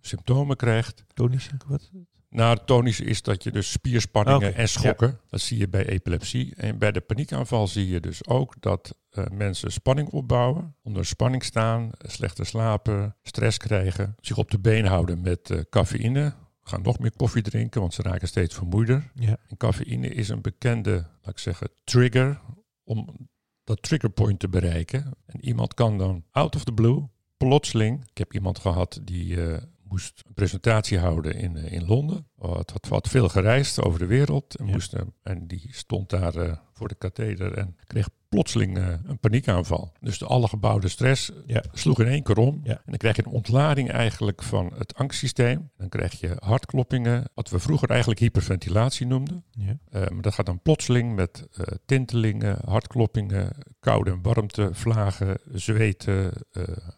symptomen 0.00 0.56
krijgt. 0.56 1.04
Tonische, 1.14 1.50
wat? 1.66 1.90
Nou, 2.34 2.58
tonisch 2.64 3.00
is 3.00 3.22
dat 3.22 3.42
je 3.42 3.50
dus 3.50 3.70
spierspanningen 3.70 4.48
okay. 4.48 4.60
en 4.60 4.68
schokken, 4.68 5.08
ja. 5.08 5.18
dat 5.28 5.40
zie 5.40 5.58
je 5.58 5.68
bij 5.68 5.86
epilepsie. 5.86 6.54
En 6.54 6.78
bij 6.78 6.92
de 6.92 7.00
paniekaanval 7.00 7.66
zie 7.66 7.88
je 7.88 8.00
dus 8.00 8.26
ook 8.26 8.54
dat 8.60 8.96
uh, 9.12 9.24
mensen 9.32 9.72
spanning 9.72 10.08
opbouwen, 10.08 10.76
onder 10.82 11.06
spanning 11.06 11.44
staan, 11.44 11.90
slechter 11.98 12.46
slapen, 12.46 13.16
stress 13.22 13.58
krijgen, 13.58 14.14
zich 14.20 14.36
op 14.36 14.50
de 14.50 14.58
been 14.58 14.86
houden 14.86 15.20
met 15.20 15.50
uh, 15.50 15.60
cafeïne, 15.70 16.34
gaan 16.62 16.82
nog 16.82 16.98
meer 16.98 17.16
koffie 17.16 17.42
drinken, 17.42 17.80
want 17.80 17.94
ze 17.94 18.02
raken 18.02 18.28
steeds 18.28 18.54
vermoeider. 18.54 19.10
Ja. 19.14 19.36
En 19.48 19.56
cafeïne 19.56 20.08
is 20.08 20.28
een 20.28 20.42
bekende, 20.42 20.92
laat 20.92 21.34
ik 21.34 21.38
zeggen, 21.38 21.68
trigger 21.84 22.40
om 22.84 23.28
dat 23.64 23.82
triggerpoint 23.82 24.38
te 24.38 24.48
bereiken. 24.48 25.14
En 25.26 25.44
iemand 25.44 25.74
kan 25.74 25.98
dan 25.98 26.24
out 26.30 26.56
of 26.56 26.64
the 26.64 26.72
blue, 26.72 27.08
plotseling, 27.36 28.04
ik 28.10 28.18
heb 28.18 28.34
iemand 28.34 28.58
gehad 28.58 29.00
die... 29.02 29.36
Uh, 29.36 29.56
moest 29.88 30.22
een 30.26 30.34
presentatie 30.34 30.98
houden 30.98 31.34
in, 31.34 31.56
in 31.56 31.86
Londen. 31.86 32.26
Had, 32.38 32.70
had, 32.70 32.86
had 32.88 33.08
veel 33.08 33.28
gereisd 33.28 33.82
over 33.82 33.98
de 33.98 34.06
wereld. 34.06 34.56
En, 34.56 34.66
Ja. 34.66 34.72
moest, 34.72 34.94
uh, 34.94 35.00
en 35.22 35.46
die 35.46 35.68
stond 35.70 36.10
daar 36.10 36.36
uh, 36.36 36.56
voor 36.74 36.88
de 36.88 36.94
katheder 36.94 37.52
en 37.54 37.76
kreeg 37.86 38.08
plotseling 38.28 38.78
uh, 38.78 38.88
een 39.04 39.18
paniekaanval. 39.18 39.92
Dus 40.00 40.18
de 40.18 40.26
alle 40.26 40.48
gebouwde 40.48 40.88
stress 40.88 41.30
Ja. 41.46 41.62
sloeg 41.72 42.00
in 42.00 42.06
één 42.06 42.22
keer 42.22 42.36
om. 42.36 42.60
Ja. 42.62 42.72
En 42.72 42.82
dan 42.84 42.96
krijg 42.96 43.16
je 43.16 43.22
een 43.26 43.32
ontlading 43.32 43.90
eigenlijk 43.90 44.42
van 44.42 44.72
het 44.76 44.94
angstsysteem. 44.94 45.70
Dan 45.76 45.88
krijg 45.88 46.20
je 46.20 46.36
hartkloppingen, 46.38 47.24
wat 47.34 47.50
we 47.50 47.58
vroeger 47.58 47.90
eigenlijk 47.90 48.20
hyperventilatie 48.20 49.06
noemden. 49.06 49.44
Ja. 49.50 49.78
Uh, 49.92 50.08
maar 50.08 50.22
dat 50.22 50.34
gaat 50.34 50.46
dan 50.46 50.60
plotseling 50.62 51.14
met 51.14 51.46
uh, 51.58 51.66
tintelingen, 51.86 52.58
hartkloppingen, 52.64 53.56
koude 53.80 54.10
en 54.10 54.22
warmte, 54.22 54.68
vlagen, 54.72 55.38
zweten, 55.52 56.32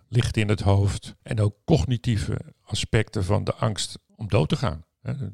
licht 0.09 0.37
in 0.37 0.49
het 0.49 0.61
hoofd. 0.61 1.15
En 1.23 1.41
ook 1.41 1.55
cognitieve 1.65 2.39
aspecten 2.63 3.25
van 3.25 3.45
de 3.45 3.55
angst 3.55 3.99
om 4.17 4.29
dood 4.29 4.49
te 4.49 4.57
gaan. 4.57 4.85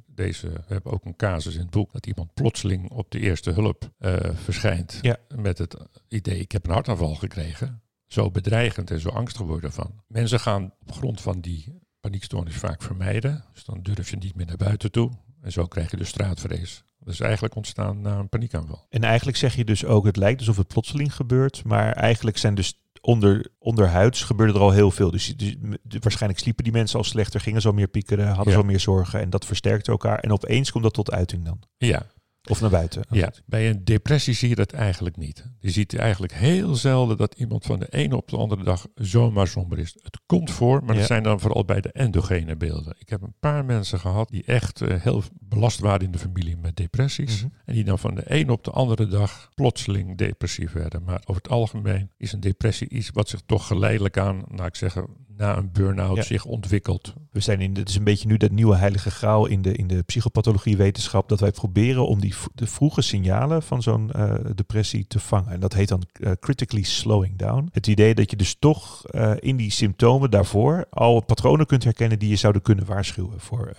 Deze, 0.07 0.49
we 0.49 0.61
hebben 0.67 0.93
ook 0.93 1.05
een 1.05 1.17
casus 1.17 1.55
in 1.55 1.61
het 1.61 1.71
boek 1.71 1.93
dat 1.93 2.07
iemand 2.07 2.35
plotseling 2.35 2.91
op 2.91 3.11
de 3.11 3.19
eerste 3.19 3.51
hulp 3.51 3.91
verschijnt. 4.35 4.99
Ja. 5.03 5.17
Met 5.37 5.59
het 5.59 5.77
idee, 6.09 6.39
ik 6.39 6.53
heb 6.53 6.67
een 6.67 6.73
hartaanval 6.73 7.15
gekregen. 7.15 7.83
Zo 8.07 8.31
bedreigend 8.31 8.91
en 8.91 9.01
zo 9.01 9.09
angstig 9.09 9.47
worden 9.47 9.73
van. 9.73 10.03
Mensen 10.07 10.41
gaan 10.41 10.75
op 10.81 10.93
grond 10.93 11.21
van 11.21 11.41
die 11.41 11.81
paniekstoornis 12.01 12.57
vaak 12.57 12.83
vermijden. 12.83 13.45
Dus 13.53 13.65
dan 13.65 13.83
durf 13.83 14.11
je 14.11 14.17
niet 14.17 14.35
meer 14.35 14.47
naar 14.47 14.57
buiten 14.57 14.91
toe. 14.91 15.11
En 15.41 15.53
zo 15.53 15.67
krijg 15.67 15.91
je 15.91 15.97
de 15.97 16.05
straatvrees. 16.05 16.85
Dat 16.99 17.13
is 17.13 17.21
eigenlijk 17.21 17.55
ontstaan 17.55 18.01
na 18.01 18.19
een 18.19 18.29
paniekaanval. 18.29 18.87
En 18.89 19.05
eigenlijk 19.05 19.37
zeg 19.37 19.55
je 19.55 19.65
dus 19.65 19.85
ook, 19.85 20.05
het 20.05 20.17
lijkt 20.17 20.39
alsof 20.39 20.57
het 20.57 20.67
plotseling 20.67 21.15
gebeurt, 21.15 21.65
maar 21.65 21.93
eigenlijk 21.93 22.39
zijn 22.39 22.55
dus 22.55 22.82
onder, 23.03 23.47
onderhuids 23.59 24.23
gebeurde 24.23 24.53
er 24.53 24.61
al 24.61 24.71
heel 24.71 24.91
veel. 24.91 25.11
Dus, 25.11 25.37
dus, 25.37 25.57
waarschijnlijk 26.01 26.41
sliepen 26.41 26.65
die 26.65 26.73
mensen 26.73 26.99
al 26.99 27.05
slechter, 27.05 27.41
gingen 27.41 27.61
zo 27.61 27.73
meer 27.73 27.89
piekeren, 27.89 28.27
hadden 28.27 28.55
Ja. 28.55 28.61
zo 28.61 28.67
meer 28.67 28.81
zorgen 28.81 29.21
en 29.21 29.31
dat 29.31 29.45
versterkte 29.47 29.91
elkaar. 29.91 30.19
En 30.19 30.33
opeens 30.33 30.71
komt 30.71 30.85
dat 30.85 30.95
tot 30.95 31.11
uiting 31.11 31.45
dan. 31.45 31.63
Ja, 31.77 32.07
Of 32.51 32.61
naar 32.61 32.71
buiten. 32.71 33.03
ja. 33.11 33.33
bij 33.47 33.71
een 33.71 33.85
depressie 33.85 34.35
zie 34.35 34.49
je 34.49 34.55
dat 34.55 34.73
eigenlijk 34.73 35.17
niet. 35.17 35.51
Je 35.61 35.71
ziet 35.71 35.97
eigenlijk 35.97 36.33
heel 36.33 36.75
zelden 36.75 37.17
dat 37.17 37.35
iemand 37.35 37.65
van 37.65 37.79
de 37.79 37.89
ene 37.89 38.17
op 38.17 38.29
de 38.29 38.37
andere 38.37 38.65
dag 38.65 38.87
zomaar 38.95 39.47
somber 39.47 39.79
is. 39.79 39.97
Het 40.03 40.21
komt 40.27 40.51
voor, 40.51 40.85
maar 40.85 40.95
Ja. 40.95 40.99
dat 40.99 41.09
zijn 41.09 41.23
dan 41.23 41.41
vooral 41.41 41.65
bij 41.65 41.81
de 41.81 41.93
endogene 41.93 42.57
beelden. 42.57 42.95
Ik 42.99 43.09
heb 43.09 43.23
een 43.23 43.35
paar 43.41 43.65
mensen 43.65 43.99
gehad 43.99 44.29
die 44.29 44.45
echt 44.45 44.81
eh, 44.81 45.03
heel 45.03 45.23
belast 45.41 45.79
waren 45.81 46.07
in 46.07 46.11
de 46.13 46.19
familie 46.19 46.57
met 46.57 46.77
depressies. 46.77 47.43
Mhm. 47.45 47.53
En 47.65 47.75
die 47.75 47.85
dan 47.85 47.99
van 47.99 48.15
de 48.15 48.31
ene 48.31 48.53
op 48.53 48.65
de 48.65 48.71
andere 48.71 49.07
dag 49.07 49.49
plotseling 49.55 50.17
depressief 50.19 50.73
werden. 50.73 51.03
Maar 51.03 51.21
over 51.25 51.43
het 51.43 51.51
algemeen 51.53 52.11
is 52.17 52.33
een 52.33 52.41
depressie 52.41 52.89
iets 52.89 53.11
wat 53.13 53.29
zich 53.29 53.41
toch 53.47 53.67
geleidelijk 53.67 54.19
aan, 54.19 54.43
nou 54.49 54.67
ik 54.67 54.77
zeggen, 54.77 55.07
na 55.43 55.57
een 55.57 55.71
burn-out 55.73 56.17
Ja. 56.17 56.23
zich 56.23 56.45
ontwikkelt. 56.45 57.15
We 57.31 57.41
zijn 57.41 57.61
in, 57.61 57.77
het 57.77 57.89
is 57.89 57.97
een 57.97 58.05
beetje 58.05 58.27
nu 58.29 58.37
dat 58.37 58.51
nieuwe 58.51 58.77
heilige 58.77 59.11
graal 59.11 59.47
in 59.47 59.63
de, 59.63 59.73
in 59.73 59.87
de 59.87 60.03
psychopathologie-wetenschap. 60.03 61.29
Dat 61.29 61.41
wij 61.41 61.51
proberen 61.51 62.07
om 62.07 62.21
die 62.21 62.35
de 62.55 62.67
vroege 62.67 63.03
signalen 63.03 63.63
van 63.63 63.83
zo'n 63.83 64.11
eh, 64.13 64.35
depressie 64.55 65.05
te 65.07 65.19
vangen. 65.21 65.53
En 65.53 65.61
dat 65.61 65.73
heet 65.73 65.89
dan 65.89 66.03
eh, 66.13 66.33
critically 66.41 66.83
slowing 66.83 67.37
down. 67.39 67.69
Het 67.73 67.87
idee 67.87 68.15
dat 68.15 68.31
je 68.31 68.37
dus 68.37 68.57
toch 68.59 69.07
eh, 69.07 69.33
in 69.39 69.57
die 69.57 69.71
symptomen 69.71 70.31
daarvoor 70.31 70.85
al 70.91 71.21
patronen 71.25 71.67
kunt 71.67 71.85
herkennen 71.85 72.19
die 72.19 72.29
je 72.29 72.37
zouden 72.37 72.63
kunnen 72.63 72.85
waarschuwen. 72.87 73.41
Voor, 73.41 73.73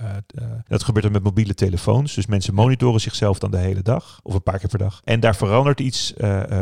dat 0.67 0.83
gebeurt 0.83 1.03
dan 1.03 1.13
met 1.13 1.23
mobiele 1.23 1.53
telefoons. 1.53 2.15
Dus 2.15 2.25
mensen 2.25 2.53
monitoren 2.53 3.01
zichzelf 3.01 3.39
dan 3.39 3.51
de 3.51 3.57
hele 3.57 3.81
dag 3.81 4.19
of 4.23 4.33
een 4.33 4.43
paar 4.43 4.59
keer 4.59 4.69
per 4.69 4.79
dag. 4.79 5.01
En 5.03 5.19
daar 5.19 5.35
verandert 5.35 5.79
iets 5.79 6.13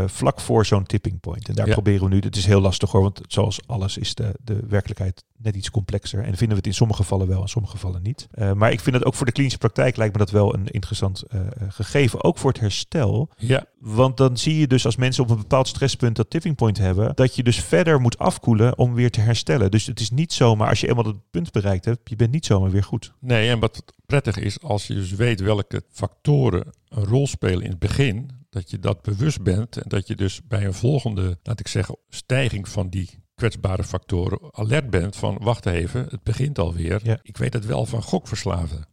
vlak 0.06 0.40
voor 0.40 0.66
zo'n 0.66 0.84
tipping 0.86 1.20
point. 1.20 1.50
En 1.50 1.56
daar 1.56 1.68
Ja. 1.68 1.74
proberen 1.74 2.04
we 2.10 2.16
nu. 2.16 2.20
Het 2.20 2.36
is 2.36 2.46
heel 2.46 2.62
lastig 2.62 2.92
hoor, 2.92 3.02
want 3.02 3.22
zoals 3.28 3.60
alles 3.68 3.98
is 3.98 4.16
de, 4.16 4.36
de 4.44 4.54
werkelijkheid 4.54 4.90
net 5.38 5.56
iets 5.56 5.72
complexer. 5.72 6.20
En 6.20 6.26
vinden 6.26 6.48
we 6.48 6.56
het 6.56 6.66
in 6.66 6.74
sommige 6.74 7.02
gevallen 7.02 7.28
wel, 7.28 7.42
in 7.42 7.48
sommige 7.48 7.74
gevallen 7.74 8.02
niet. 8.02 8.28
Eh, 8.32 8.54
maar 8.54 8.72
ik 8.72 8.80
vind 8.80 8.96
het 8.96 9.06
ook 9.06 9.14
voor 9.14 9.26
de 9.26 9.32
klinische 9.32 9.58
praktijk 9.58 9.96
lijkt 9.98 10.14
me 10.14 10.20
dat 10.20 10.32
wel 10.32 10.54
een 10.54 10.68
interessant 10.68 11.22
eh, 11.22 11.40
eh, 11.40 11.48
gegeven. 11.70 12.24
Ook 12.24 12.38
voor 12.38 12.52
het 12.52 12.60
herstel. 12.60 13.30
Ja, 13.38 13.66
Want 13.80 14.18
dan 14.18 14.38
zie 14.38 14.58
je 14.58 14.68
dus 14.68 14.86
als 14.86 14.96
mensen 14.96 15.24
op 15.24 15.30
een 15.30 15.38
bepaald 15.38 15.68
stresspunt 15.68 16.16
dat 16.16 16.30
tipping 16.30 16.56
point 16.56 16.78
hebben, 16.78 17.16
dat 17.16 17.36
je 17.36 17.44
dus 17.44 17.60
verder 17.60 18.02
moet 18.02 18.18
afkoelen 18.18 18.78
om 18.78 18.94
weer 18.94 19.12
te 19.12 19.22
herstellen. 19.22 19.72
Dus 19.72 19.86
het 19.86 20.00
is 20.00 20.12
niet 20.12 20.34
zomaar, 20.34 20.70
als 20.70 20.82
je 20.82 20.88
eenmaal 20.88 21.04
dat 21.04 21.30
punt 21.32 21.52
bereikt 21.52 21.86
hebt, 21.86 22.10
je 22.10 22.16
bent 22.16 22.32
niet 22.32 22.46
zomaar 22.46 22.72
weer 22.72 22.84
goed. 22.84 23.14
nee, 23.20 23.50
en 23.50 23.60
wat 23.60 23.84
prettig 24.06 24.38
is, 24.38 24.62
als 24.62 24.88
je 24.88 24.94
dus 24.94 25.12
weet 25.12 25.40
welke 25.40 25.84
factoren 25.92 26.68
een 26.90 27.04
rol 27.04 27.28
spelen 27.28 27.64
in 27.64 27.70
het 27.70 27.80
begin, 27.80 28.30
dat 28.50 28.70
je 28.70 28.80
dat 28.80 29.02
bewust 29.02 29.42
bent 29.42 29.78
en 29.78 29.90
dat 29.90 30.08
je 30.08 30.16
dus 30.16 30.42
bij 30.48 30.66
een 30.66 30.74
volgende, 30.74 31.38
laat 31.44 31.60
ik 31.60 31.68
zeggen, 31.68 31.98
stijging 32.10 32.70
van 32.70 32.90
die 32.90 33.21
kwetsbare 33.42 33.84
factoren 33.84 34.40
alert 34.52 34.90
bent 34.90 35.16
van 35.16 35.38
wacht 35.42 35.66
even, 35.66 36.08
het 36.10 36.24
begint 36.24 36.60
alweer. 36.60 37.00
Ja. 37.04 37.20
Ik 37.24 37.38
weet 37.38 37.54
het 37.54 37.66
wel 37.66 37.86
van 37.86 38.04
gokverslaafden. 38.04 38.86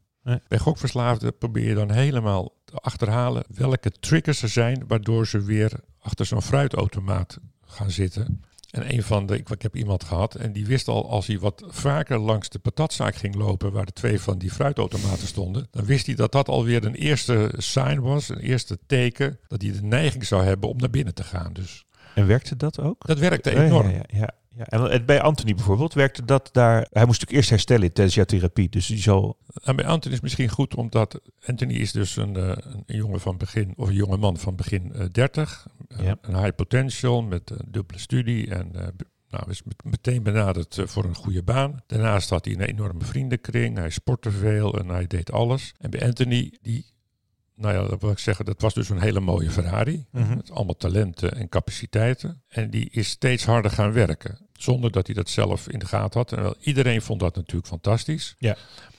Bij 0.48 0.58
gokverslaafden 0.58 1.38
probeer 1.38 1.68
je 1.68 1.74
dan 1.74 1.90
helemaal 1.90 2.52
te 2.64 2.74
achterhalen 2.74 3.44
welke 3.54 3.90
triggers 3.90 4.42
er 4.42 4.48
zijn 4.48 4.84
waardoor 4.86 5.26
ze 5.26 5.42
weer 5.42 5.72
achter 5.98 6.26
zo'n 6.26 6.42
fruitautomaat 6.42 7.38
gaan 7.66 7.90
zitten. 7.90 8.42
En 8.70 8.92
een 8.94 9.02
van 9.02 9.26
de, 9.26 9.38
ik, 9.38 9.48
ik 9.48 9.62
heb 9.62 9.76
iemand 9.76 10.04
gehad 10.04 10.34
en 10.34 10.52
die 10.52 10.66
wist 10.66 10.88
al 10.88 11.10
als 11.10 11.26
hij 11.26 11.38
wat 11.38 11.64
vaker 11.66 12.18
langs 12.18 12.48
de 12.48 12.58
patatzaak 12.58 13.14
ging 13.14 13.34
lopen 13.34 13.72
waar 13.72 13.86
de 13.86 13.92
twee 13.92 14.20
van 14.20 14.38
die 14.38 14.50
fruitautomaten 14.50 15.26
stonden, 15.26 15.66
dan 15.70 15.84
wist 15.84 16.06
hij 16.06 16.14
dat 16.14 16.32
dat 16.32 16.48
alweer 16.48 16.84
een 16.84 16.94
eerste 16.94 17.52
sign 17.56 18.00
was, 18.00 18.28
een 18.28 18.38
eerste 18.40 18.78
teken 18.86 19.38
dat 19.46 19.62
hij 19.62 19.72
de 19.72 19.82
neiging 19.82 20.24
zou 20.26 20.44
hebben 20.44 20.68
om 20.68 20.76
naar 20.76 20.90
binnen 20.90 21.14
te 21.14 21.24
gaan. 21.24 21.52
Dus 21.52 21.84
En 22.14 22.26
werkte 22.26 22.56
dat 22.56 22.80
ook? 22.80 23.06
dat 23.06 23.18
werkte 23.18 23.56
enorm. 23.64 23.88
Ja, 23.90 23.96
ja, 23.96 24.04
ja, 24.18 24.34
ja. 24.58 24.64
En 24.66 24.90
en 24.90 25.04
bij 25.06 25.20
Anthony 25.22 25.54
bijvoorbeeld 25.54 25.94
werkte 25.94 26.24
dat 26.24 26.48
daar. 26.52 26.74
Hij 26.76 27.04
moest 27.04 27.20
natuurlijk 27.20 27.32
eerst 27.32 27.50
herstellen 27.50 27.92
tijdens 27.92 28.16
jouw 28.16 28.24
therapie. 28.24 28.68
Dus 28.68 28.86
die 28.86 28.98
zal. 28.98 29.36
En 29.62 29.76
bij 29.76 29.86
Anthony 29.86 30.14
is 30.14 30.20
misschien 30.20 30.48
goed, 30.48 30.74
omdat 30.74 31.20
Anthony 31.46 31.72
is 31.74 31.92
dus 31.92 32.16
een, 32.16 32.36
eh, 32.36 32.52
een 32.86 32.96
jongen 32.96 33.20
van 33.20 33.36
begin, 33.36 33.72
of 33.76 33.88
een 33.88 33.94
jonge 33.94 34.16
man 34.16 34.36
van 34.36 34.56
begin 34.56 34.92
eh, 34.92 35.04
30. 35.12 35.66
eh, 35.88 36.04
Ja. 36.04 36.16
Een 36.20 36.36
high 36.36 36.54
potential 36.54 37.22
met 37.22 37.50
een 37.50 37.66
dubbele 37.70 37.98
studie 37.98 38.50
en 38.54 38.74
eh, 38.74 38.86
nou, 39.30 39.50
is 39.50 39.62
met- 39.62 39.84
meteen 39.84 40.22
benaderd 40.22 40.78
eh, 40.78 40.86
voor 40.86 41.04
een 41.04 41.14
goede 41.14 41.42
baan. 41.42 41.82
Daarnaast 41.86 42.30
had 42.30 42.44
hij 42.44 42.54
een 42.54 42.60
enorme 42.60 43.04
vriendenkring, 43.04 43.76
hij 43.76 43.90
sportte 43.90 44.30
veel 44.30 44.78
en 44.78 44.88
hij 44.88 45.06
deed 45.06 45.32
alles. 45.32 45.74
En 45.78 45.90
bij 45.90 46.02
Anthony, 46.06 46.52
die, 46.62 46.86
nou 47.58 47.74
ja, 47.74 47.88
dat 47.88 48.00
wil 48.00 48.10
ik 48.10 48.18
zeggen, 48.18 48.44
dat 48.44 48.60
was 48.60 48.74
dus 48.74 48.88
een 48.88 49.00
hele 49.00 49.20
mooie 49.20 49.50
Ferrari. 49.50 50.06
Mhm. 50.10 50.36
Met 50.36 50.50
allemaal 50.50 50.76
talenten 50.76 51.36
en 51.36 51.48
capaciteiten. 51.48 52.42
En 52.48 52.70
die 52.70 52.88
is 52.90 53.08
steeds 53.08 53.44
harder 53.44 53.70
gaan 53.70 53.92
werken. 53.92 54.38
Zonder 54.52 54.90
dat 54.90 55.06
hij 55.06 55.14
dat 55.14 55.28
zelf 55.28 55.68
in 55.68 55.78
de 55.78 55.86
gaten 55.86 56.20
had. 56.20 56.32
En 56.32 56.42
wel, 56.42 56.54
iedereen 56.60 57.02
vond 57.02 57.20
dat 57.20 57.36
natuurlijk 57.36 57.66
fantastisch. 57.66 58.34
Ja. 58.38 58.56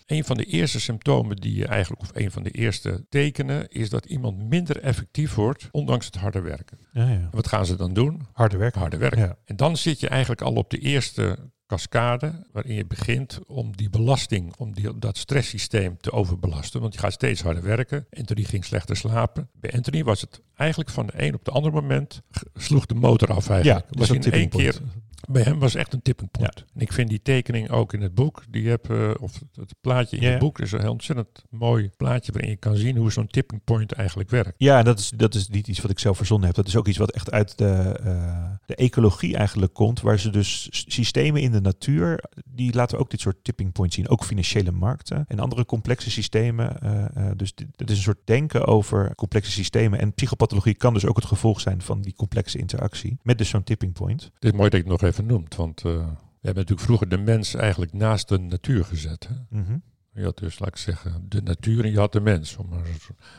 Een 0.09 0.23
van 0.23 0.37
de 0.37 0.43
eerste 0.43 0.79
symptomen 0.79 1.35
die 1.35 1.55
je 1.55 1.65
eigenlijk, 1.65 2.01
of 2.01 2.11
een 2.13 2.31
van 2.31 2.43
de 2.43 2.51
eerste 2.51 3.05
tekenen, 3.09 3.69
is 3.69 3.89
dat 3.89 4.05
iemand 4.05 4.49
minder 4.49 4.79
effectief 4.79 5.35
wordt, 5.35 5.67
ondanks 5.71 6.05
het 6.05 6.15
harde 6.15 6.41
werken. 6.41 6.77
Ja, 6.91 7.07
ja. 7.07 7.09
En 7.09 7.29
wat 7.31 7.47
gaan 7.47 7.65
ze 7.65 7.75
dan 7.75 7.93
doen? 7.93 8.27
Harde 8.33 8.57
werk. 8.57 8.75
Harder 8.75 8.99
werken. 8.99 9.19
Ja. 9.19 9.37
En 9.45 9.55
dan 9.55 9.77
zit 9.77 9.99
je 9.99 10.07
eigenlijk 10.07 10.41
al 10.41 10.53
op 10.53 10.69
de 10.69 10.77
eerste 10.77 11.37
cascade, 11.67 12.45
waarin 12.51 12.75
je 12.75 12.85
begint 12.85 13.39
om 13.47 13.75
die 13.75 13.89
belasting, 13.89 14.55
om 14.57 14.73
die, 14.73 14.99
dat 14.99 15.17
stresssysteem 15.17 15.97
te 15.97 16.11
overbelasten. 16.11 16.81
Want 16.81 16.93
je 16.93 16.99
gaat 16.99 17.13
steeds 17.13 17.41
harder 17.41 17.63
werken. 17.63 18.07
Anthony 18.17 18.43
ging 18.43 18.65
slechter 18.65 18.97
slapen. 18.97 19.49
Bij 19.53 19.71
Anthony 19.73 20.03
was 20.03 20.21
het 20.21 20.41
eigenlijk 20.55 20.89
van 20.89 21.05
de 21.05 21.13
een 21.15 21.33
op 21.33 21.45
de 21.45 21.51
andere 21.51 21.73
moment, 21.73 22.21
sloeg 22.55 22.85
de 22.85 22.95
motor 22.95 23.33
af 23.33 23.47
Ja, 23.47 23.53
eigenlijk. 23.53 23.87
dus 23.89 24.07
was 24.07 24.17
in 24.17 24.31
één 24.31 24.49
keer. 24.49 24.81
Bij 25.29 25.41
hem 25.43 25.59
was 25.59 25.75
echt 25.75 25.93
een 25.93 26.01
tipping 26.01 26.31
point. 26.31 26.65
En 26.73 26.81
ik 26.81 26.93
vind 26.93 27.09
die 27.09 27.21
tekening 27.21 27.69
ook 27.69 27.93
in 27.93 28.01
het 28.01 28.13
boek, 28.15 28.43
die 28.49 28.63
je 28.63 28.69
hebt, 28.69 28.89
eh, 28.89 29.11
of 29.19 29.41
het 29.53 29.73
plaatje 29.81 30.17
in 30.17 30.23
Ja. 30.23 30.29
het 30.29 30.39
boek, 30.39 30.59
is 30.59 30.71
een 30.71 30.81
heel 30.81 30.91
ontzettend 30.91 31.43
mooi 31.49 31.89
plaatje 31.97 32.31
waarin 32.31 32.49
je 32.51 32.57
kan 32.57 32.75
zien 32.75 32.97
hoe 32.97 33.11
zo'n 33.11 33.27
tipping 33.27 33.63
point 33.63 33.91
eigenlijk 33.91 34.29
werkt. 34.29 34.53
Ja, 34.57 34.77
en 34.77 34.85
dat 34.85 34.99
is, 34.99 35.09
dat 35.15 35.35
is 35.35 35.47
niet 35.47 35.67
iets 35.67 35.81
wat 35.81 35.91
ik 35.91 35.99
zelf 35.99 36.17
verzonnen 36.17 36.47
heb. 36.47 36.55
Dat 36.55 36.67
is 36.67 36.75
ook 36.75 36.87
iets 36.87 36.97
wat 36.97 37.11
echt 37.11 37.31
uit 37.31 37.57
de, 37.57 37.99
eh, 38.03 38.51
de 38.65 38.75
ecologie 38.75 39.35
eigenlijk 39.37 39.73
komt. 39.73 40.01
Waar 40.01 40.19
ze 40.19 40.29
dus 40.29 40.67
systemen 40.87 41.41
in 41.41 41.51
de 41.51 41.61
natuur, 41.61 42.23
die 42.45 42.73
laten 42.73 42.97
ook 42.99 43.09
dit 43.09 43.19
soort 43.21 43.43
tipping 43.43 43.71
points 43.71 43.95
zien. 43.95 44.09
Ook 44.09 44.23
financiële 44.23 44.71
markten 44.71 45.25
en 45.27 45.39
andere 45.39 45.65
complexe 45.65 46.11
systemen. 46.11 46.81
eh, 46.81 47.25
dus 47.35 47.55
dit, 47.55 47.67
dit 47.75 47.89
is 47.89 47.97
een 47.97 48.03
soort 48.03 48.19
denken 48.25 48.65
over 48.65 49.15
complexe 49.15 49.51
systemen. 49.51 49.99
En 49.99 50.13
psychopathologie 50.13 50.73
kan 50.75 50.93
dus 50.93 51.05
ook 51.05 51.15
het 51.15 51.25
gevolg 51.25 51.59
zijn 51.61 51.81
van 51.81 52.01
die 52.01 52.13
complexe 52.13 52.57
interactie. 52.57 53.17
Met 53.23 53.37
dus 53.37 53.49
zo'n 53.49 53.63
tipping 53.63 53.93
point. 53.93 54.23
Het 54.33 54.43
is 54.45 54.51
mooi 54.51 54.69
dat 54.69 54.79
het 54.79 54.89
nog 54.89 55.01
even 55.01 55.08
noemt, 55.17 55.55
want 55.55 55.77
eh, 55.77 55.83
we 55.83 56.45
hebben 56.45 56.63
natuurlijk 56.63 56.81
vroeger 56.81 57.09
de 57.09 57.17
mens 57.17 57.53
eigenlijk 57.55 57.93
naast 57.93 58.27
de 58.27 58.37
natuur 58.37 58.85
gezet. 58.85 59.27
Hè? 59.27 59.59
Mhm. 59.59 59.77
Je 60.13 60.23
had 60.23 60.37
dus, 60.37 60.59
laat 60.59 60.69
ik 60.69 60.75
zeggen, 60.75 61.25
de 61.29 61.41
natuur 61.41 61.83
en 61.83 61.91
je 61.91 61.97
had 61.99 62.11
de 62.11 62.19
mens. 62.21 62.57
Maar 62.69 62.79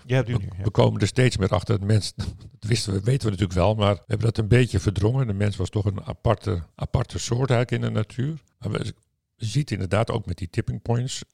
Ja, 0.06 0.22
nu, 0.26 0.32
ja. 0.32 0.62
we 0.62 0.70
komen 0.70 1.00
er 1.00 1.06
steeds 1.06 1.36
meer 1.36 1.48
achter. 1.48 1.74
Het 1.74 1.84
mens, 1.84 2.12
dat 2.16 2.26
wisten 2.58 2.92
we, 2.92 3.00
weten 3.00 3.24
we 3.24 3.30
natuurlijk 3.30 3.58
wel, 3.58 3.74
maar 3.74 3.94
we 3.94 4.02
hebben 4.06 4.26
dat 4.26 4.38
een 4.38 4.48
beetje 4.48 4.80
verdrongen. 4.80 5.26
De 5.26 5.32
mens 5.32 5.56
was 5.56 5.70
toch 5.70 5.84
een 5.84 6.02
aparte, 6.04 6.62
aparte 6.74 7.18
soort 7.18 7.50
eigenlijk 7.50 7.70
in 7.82 7.88
de 7.88 7.98
natuur. 7.98 8.42
Maar 8.58 8.70
we, 8.70 8.94
je 9.34 9.46
ziet 9.46 9.70
inderdaad 9.70 10.10
ook 10.10 10.26
met 10.26 10.38
die 10.38 10.50
tipping 10.50 10.82
points 10.82 11.24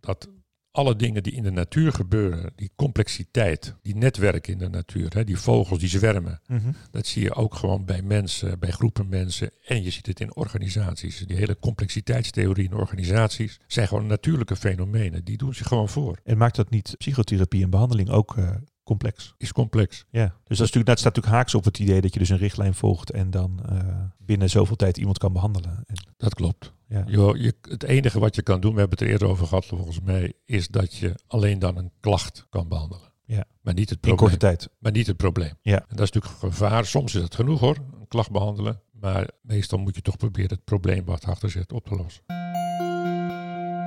dat 0.00 0.28
alle 0.74 0.96
dingen 0.96 1.22
die 1.22 1.32
in 1.32 1.42
de 1.42 1.50
natuur 1.50 1.92
gebeuren, 1.92 2.52
die 2.56 2.70
complexiteit, 2.76 3.74
die 3.82 3.96
netwerken 3.96 4.52
in 4.52 4.58
de 4.58 4.68
natuur, 4.68 5.14
hè, 5.14 5.24
die 5.24 5.38
vogels 5.38 5.78
die 5.78 5.88
zwermen, 5.88 6.40
Mhm. 6.46 6.72
dat 6.90 7.06
zie 7.06 7.22
je 7.22 7.34
ook 7.34 7.54
gewoon 7.54 7.84
bij 7.84 8.02
mensen, 8.02 8.58
bij 8.58 8.70
groepen 8.70 9.08
mensen. 9.08 9.50
En 9.66 9.82
je 9.82 9.90
ziet 9.90 10.06
het 10.06 10.20
in 10.20 10.36
organisaties. 10.36 11.18
Die 11.26 11.36
hele 11.36 11.58
complexiteitstheorie 11.58 12.64
in 12.64 12.74
organisaties 12.74 13.60
zijn 13.66 13.88
gewoon 13.88 14.06
natuurlijke 14.06 14.56
fenomenen. 14.56 15.24
Die 15.24 15.36
doen 15.36 15.54
zich 15.54 15.66
gewoon 15.66 15.88
voor. 15.88 16.18
En 16.24 16.36
maakt 16.38 16.56
dat 16.56 16.70
niet 16.70 16.94
psychotherapie 16.98 17.62
en 17.62 17.70
behandeling 17.70 18.10
ook 18.10 18.36
eh, 18.36 18.50
complex? 18.84 19.34
Is 19.38 19.52
complex. 19.52 20.04
Ja, 20.10 20.24
dus 20.24 20.32
dat, 20.44 20.50
is 20.50 20.58
natuurlijk, 20.58 20.86
dat 20.86 20.98
staat 20.98 21.14
natuurlijk 21.14 21.42
haaks 21.42 21.54
op 21.54 21.64
het 21.64 21.78
idee 21.78 22.00
dat 22.00 22.12
je 22.12 22.18
dus 22.18 22.28
een 22.28 22.36
richtlijn 22.36 22.74
volgt 22.74 23.10
en 23.10 23.30
dan 23.30 23.60
eh, 23.68 23.78
binnen 24.18 24.50
zoveel 24.50 24.76
tijd 24.76 24.98
iemand 24.98 25.18
kan 25.18 25.32
behandelen. 25.32 25.84
En, 25.86 25.94
Dat 26.16 26.34
klopt. 26.34 26.72
ja. 26.88 27.02
Jo, 27.06 27.36
je, 27.36 27.54
het 27.62 27.82
enige 27.82 28.18
wat 28.18 28.34
je 28.34 28.42
kan 28.42 28.60
doen, 28.60 28.72
we 28.74 28.78
hebben 28.80 28.98
het 28.98 29.06
er 29.06 29.12
eerder 29.12 29.28
over 29.28 29.46
gehad 29.46 29.64
volgens 29.66 30.00
mij, 30.00 30.32
is 30.44 30.68
dat 30.68 30.94
je 30.94 31.14
alleen 31.26 31.58
dan 31.58 31.76
een 31.76 31.90
klacht 32.00 32.46
kan 32.50 32.68
behandelen. 32.68 33.12
Ja. 33.26 33.44
Maar 33.60 33.74
niet 33.74 33.90
het 33.90 33.98
In 33.98 34.00
probleem. 34.00 34.18
korte 34.30 34.46
tijd. 34.46 34.68
Maar 34.78 34.92
niet 34.92 35.06
het 35.06 35.16
probleem. 35.16 35.52
Ja. 35.62 35.76
En 35.78 35.96
dat 35.96 36.00
is 36.06 36.10
natuurlijk 36.10 36.42
een 36.42 36.50
gevaar. 36.50 36.86
Soms 36.86 37.14
is 37.14 37.22
het 37.22 37.34
genoeg 37.34 37.60
hoor, 37.60 37.76
een 38.00 38.08
klacht 38.08 38.30
behandelen. 38.30 38.80
Maar 39.00 39.28
meestal 39.42 39.78
moet 39.78 39.94
je 39.94 40.02
toch 40.02 40.16
proberen 40.16 40.50
het 40.50 40.64
probleem 40.64 41.04
wat 41.04 41.24
achter 41.24 41.50
zit 41.50 41.72
op 41.72 41.86
te 41.86 41.94
lossen. 41.96 42.22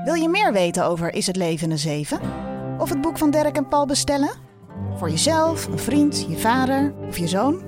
Wil 0.03 0.13
je 0.15 0.29
meer 0.29 0.53
weten 0.53 0.85
over 0.85 1.13
Is 1.13 1.27
het 1.27 1.35
leven 1.35 1.71
een 1.71 1.79
zeven? 1.79 2.19
Of 2.79 2.89
het 2.89 3.01
boek 3.01 3.17
van 3.17 3.31
Dirk 3.31 3.55
en 3.57 3.67
Paul 3.67 3.85
bestellen? 3.85 4.29
Voor 4.95 5.09
jezelf, 5.09 5.67
een 5.67 5.79
vriend, 5.79 6.25
je 6.29 6.37
vader 6.37 6.93
of 7.07 7.17
je 7.17 7.27
zoon? 7.27 7.61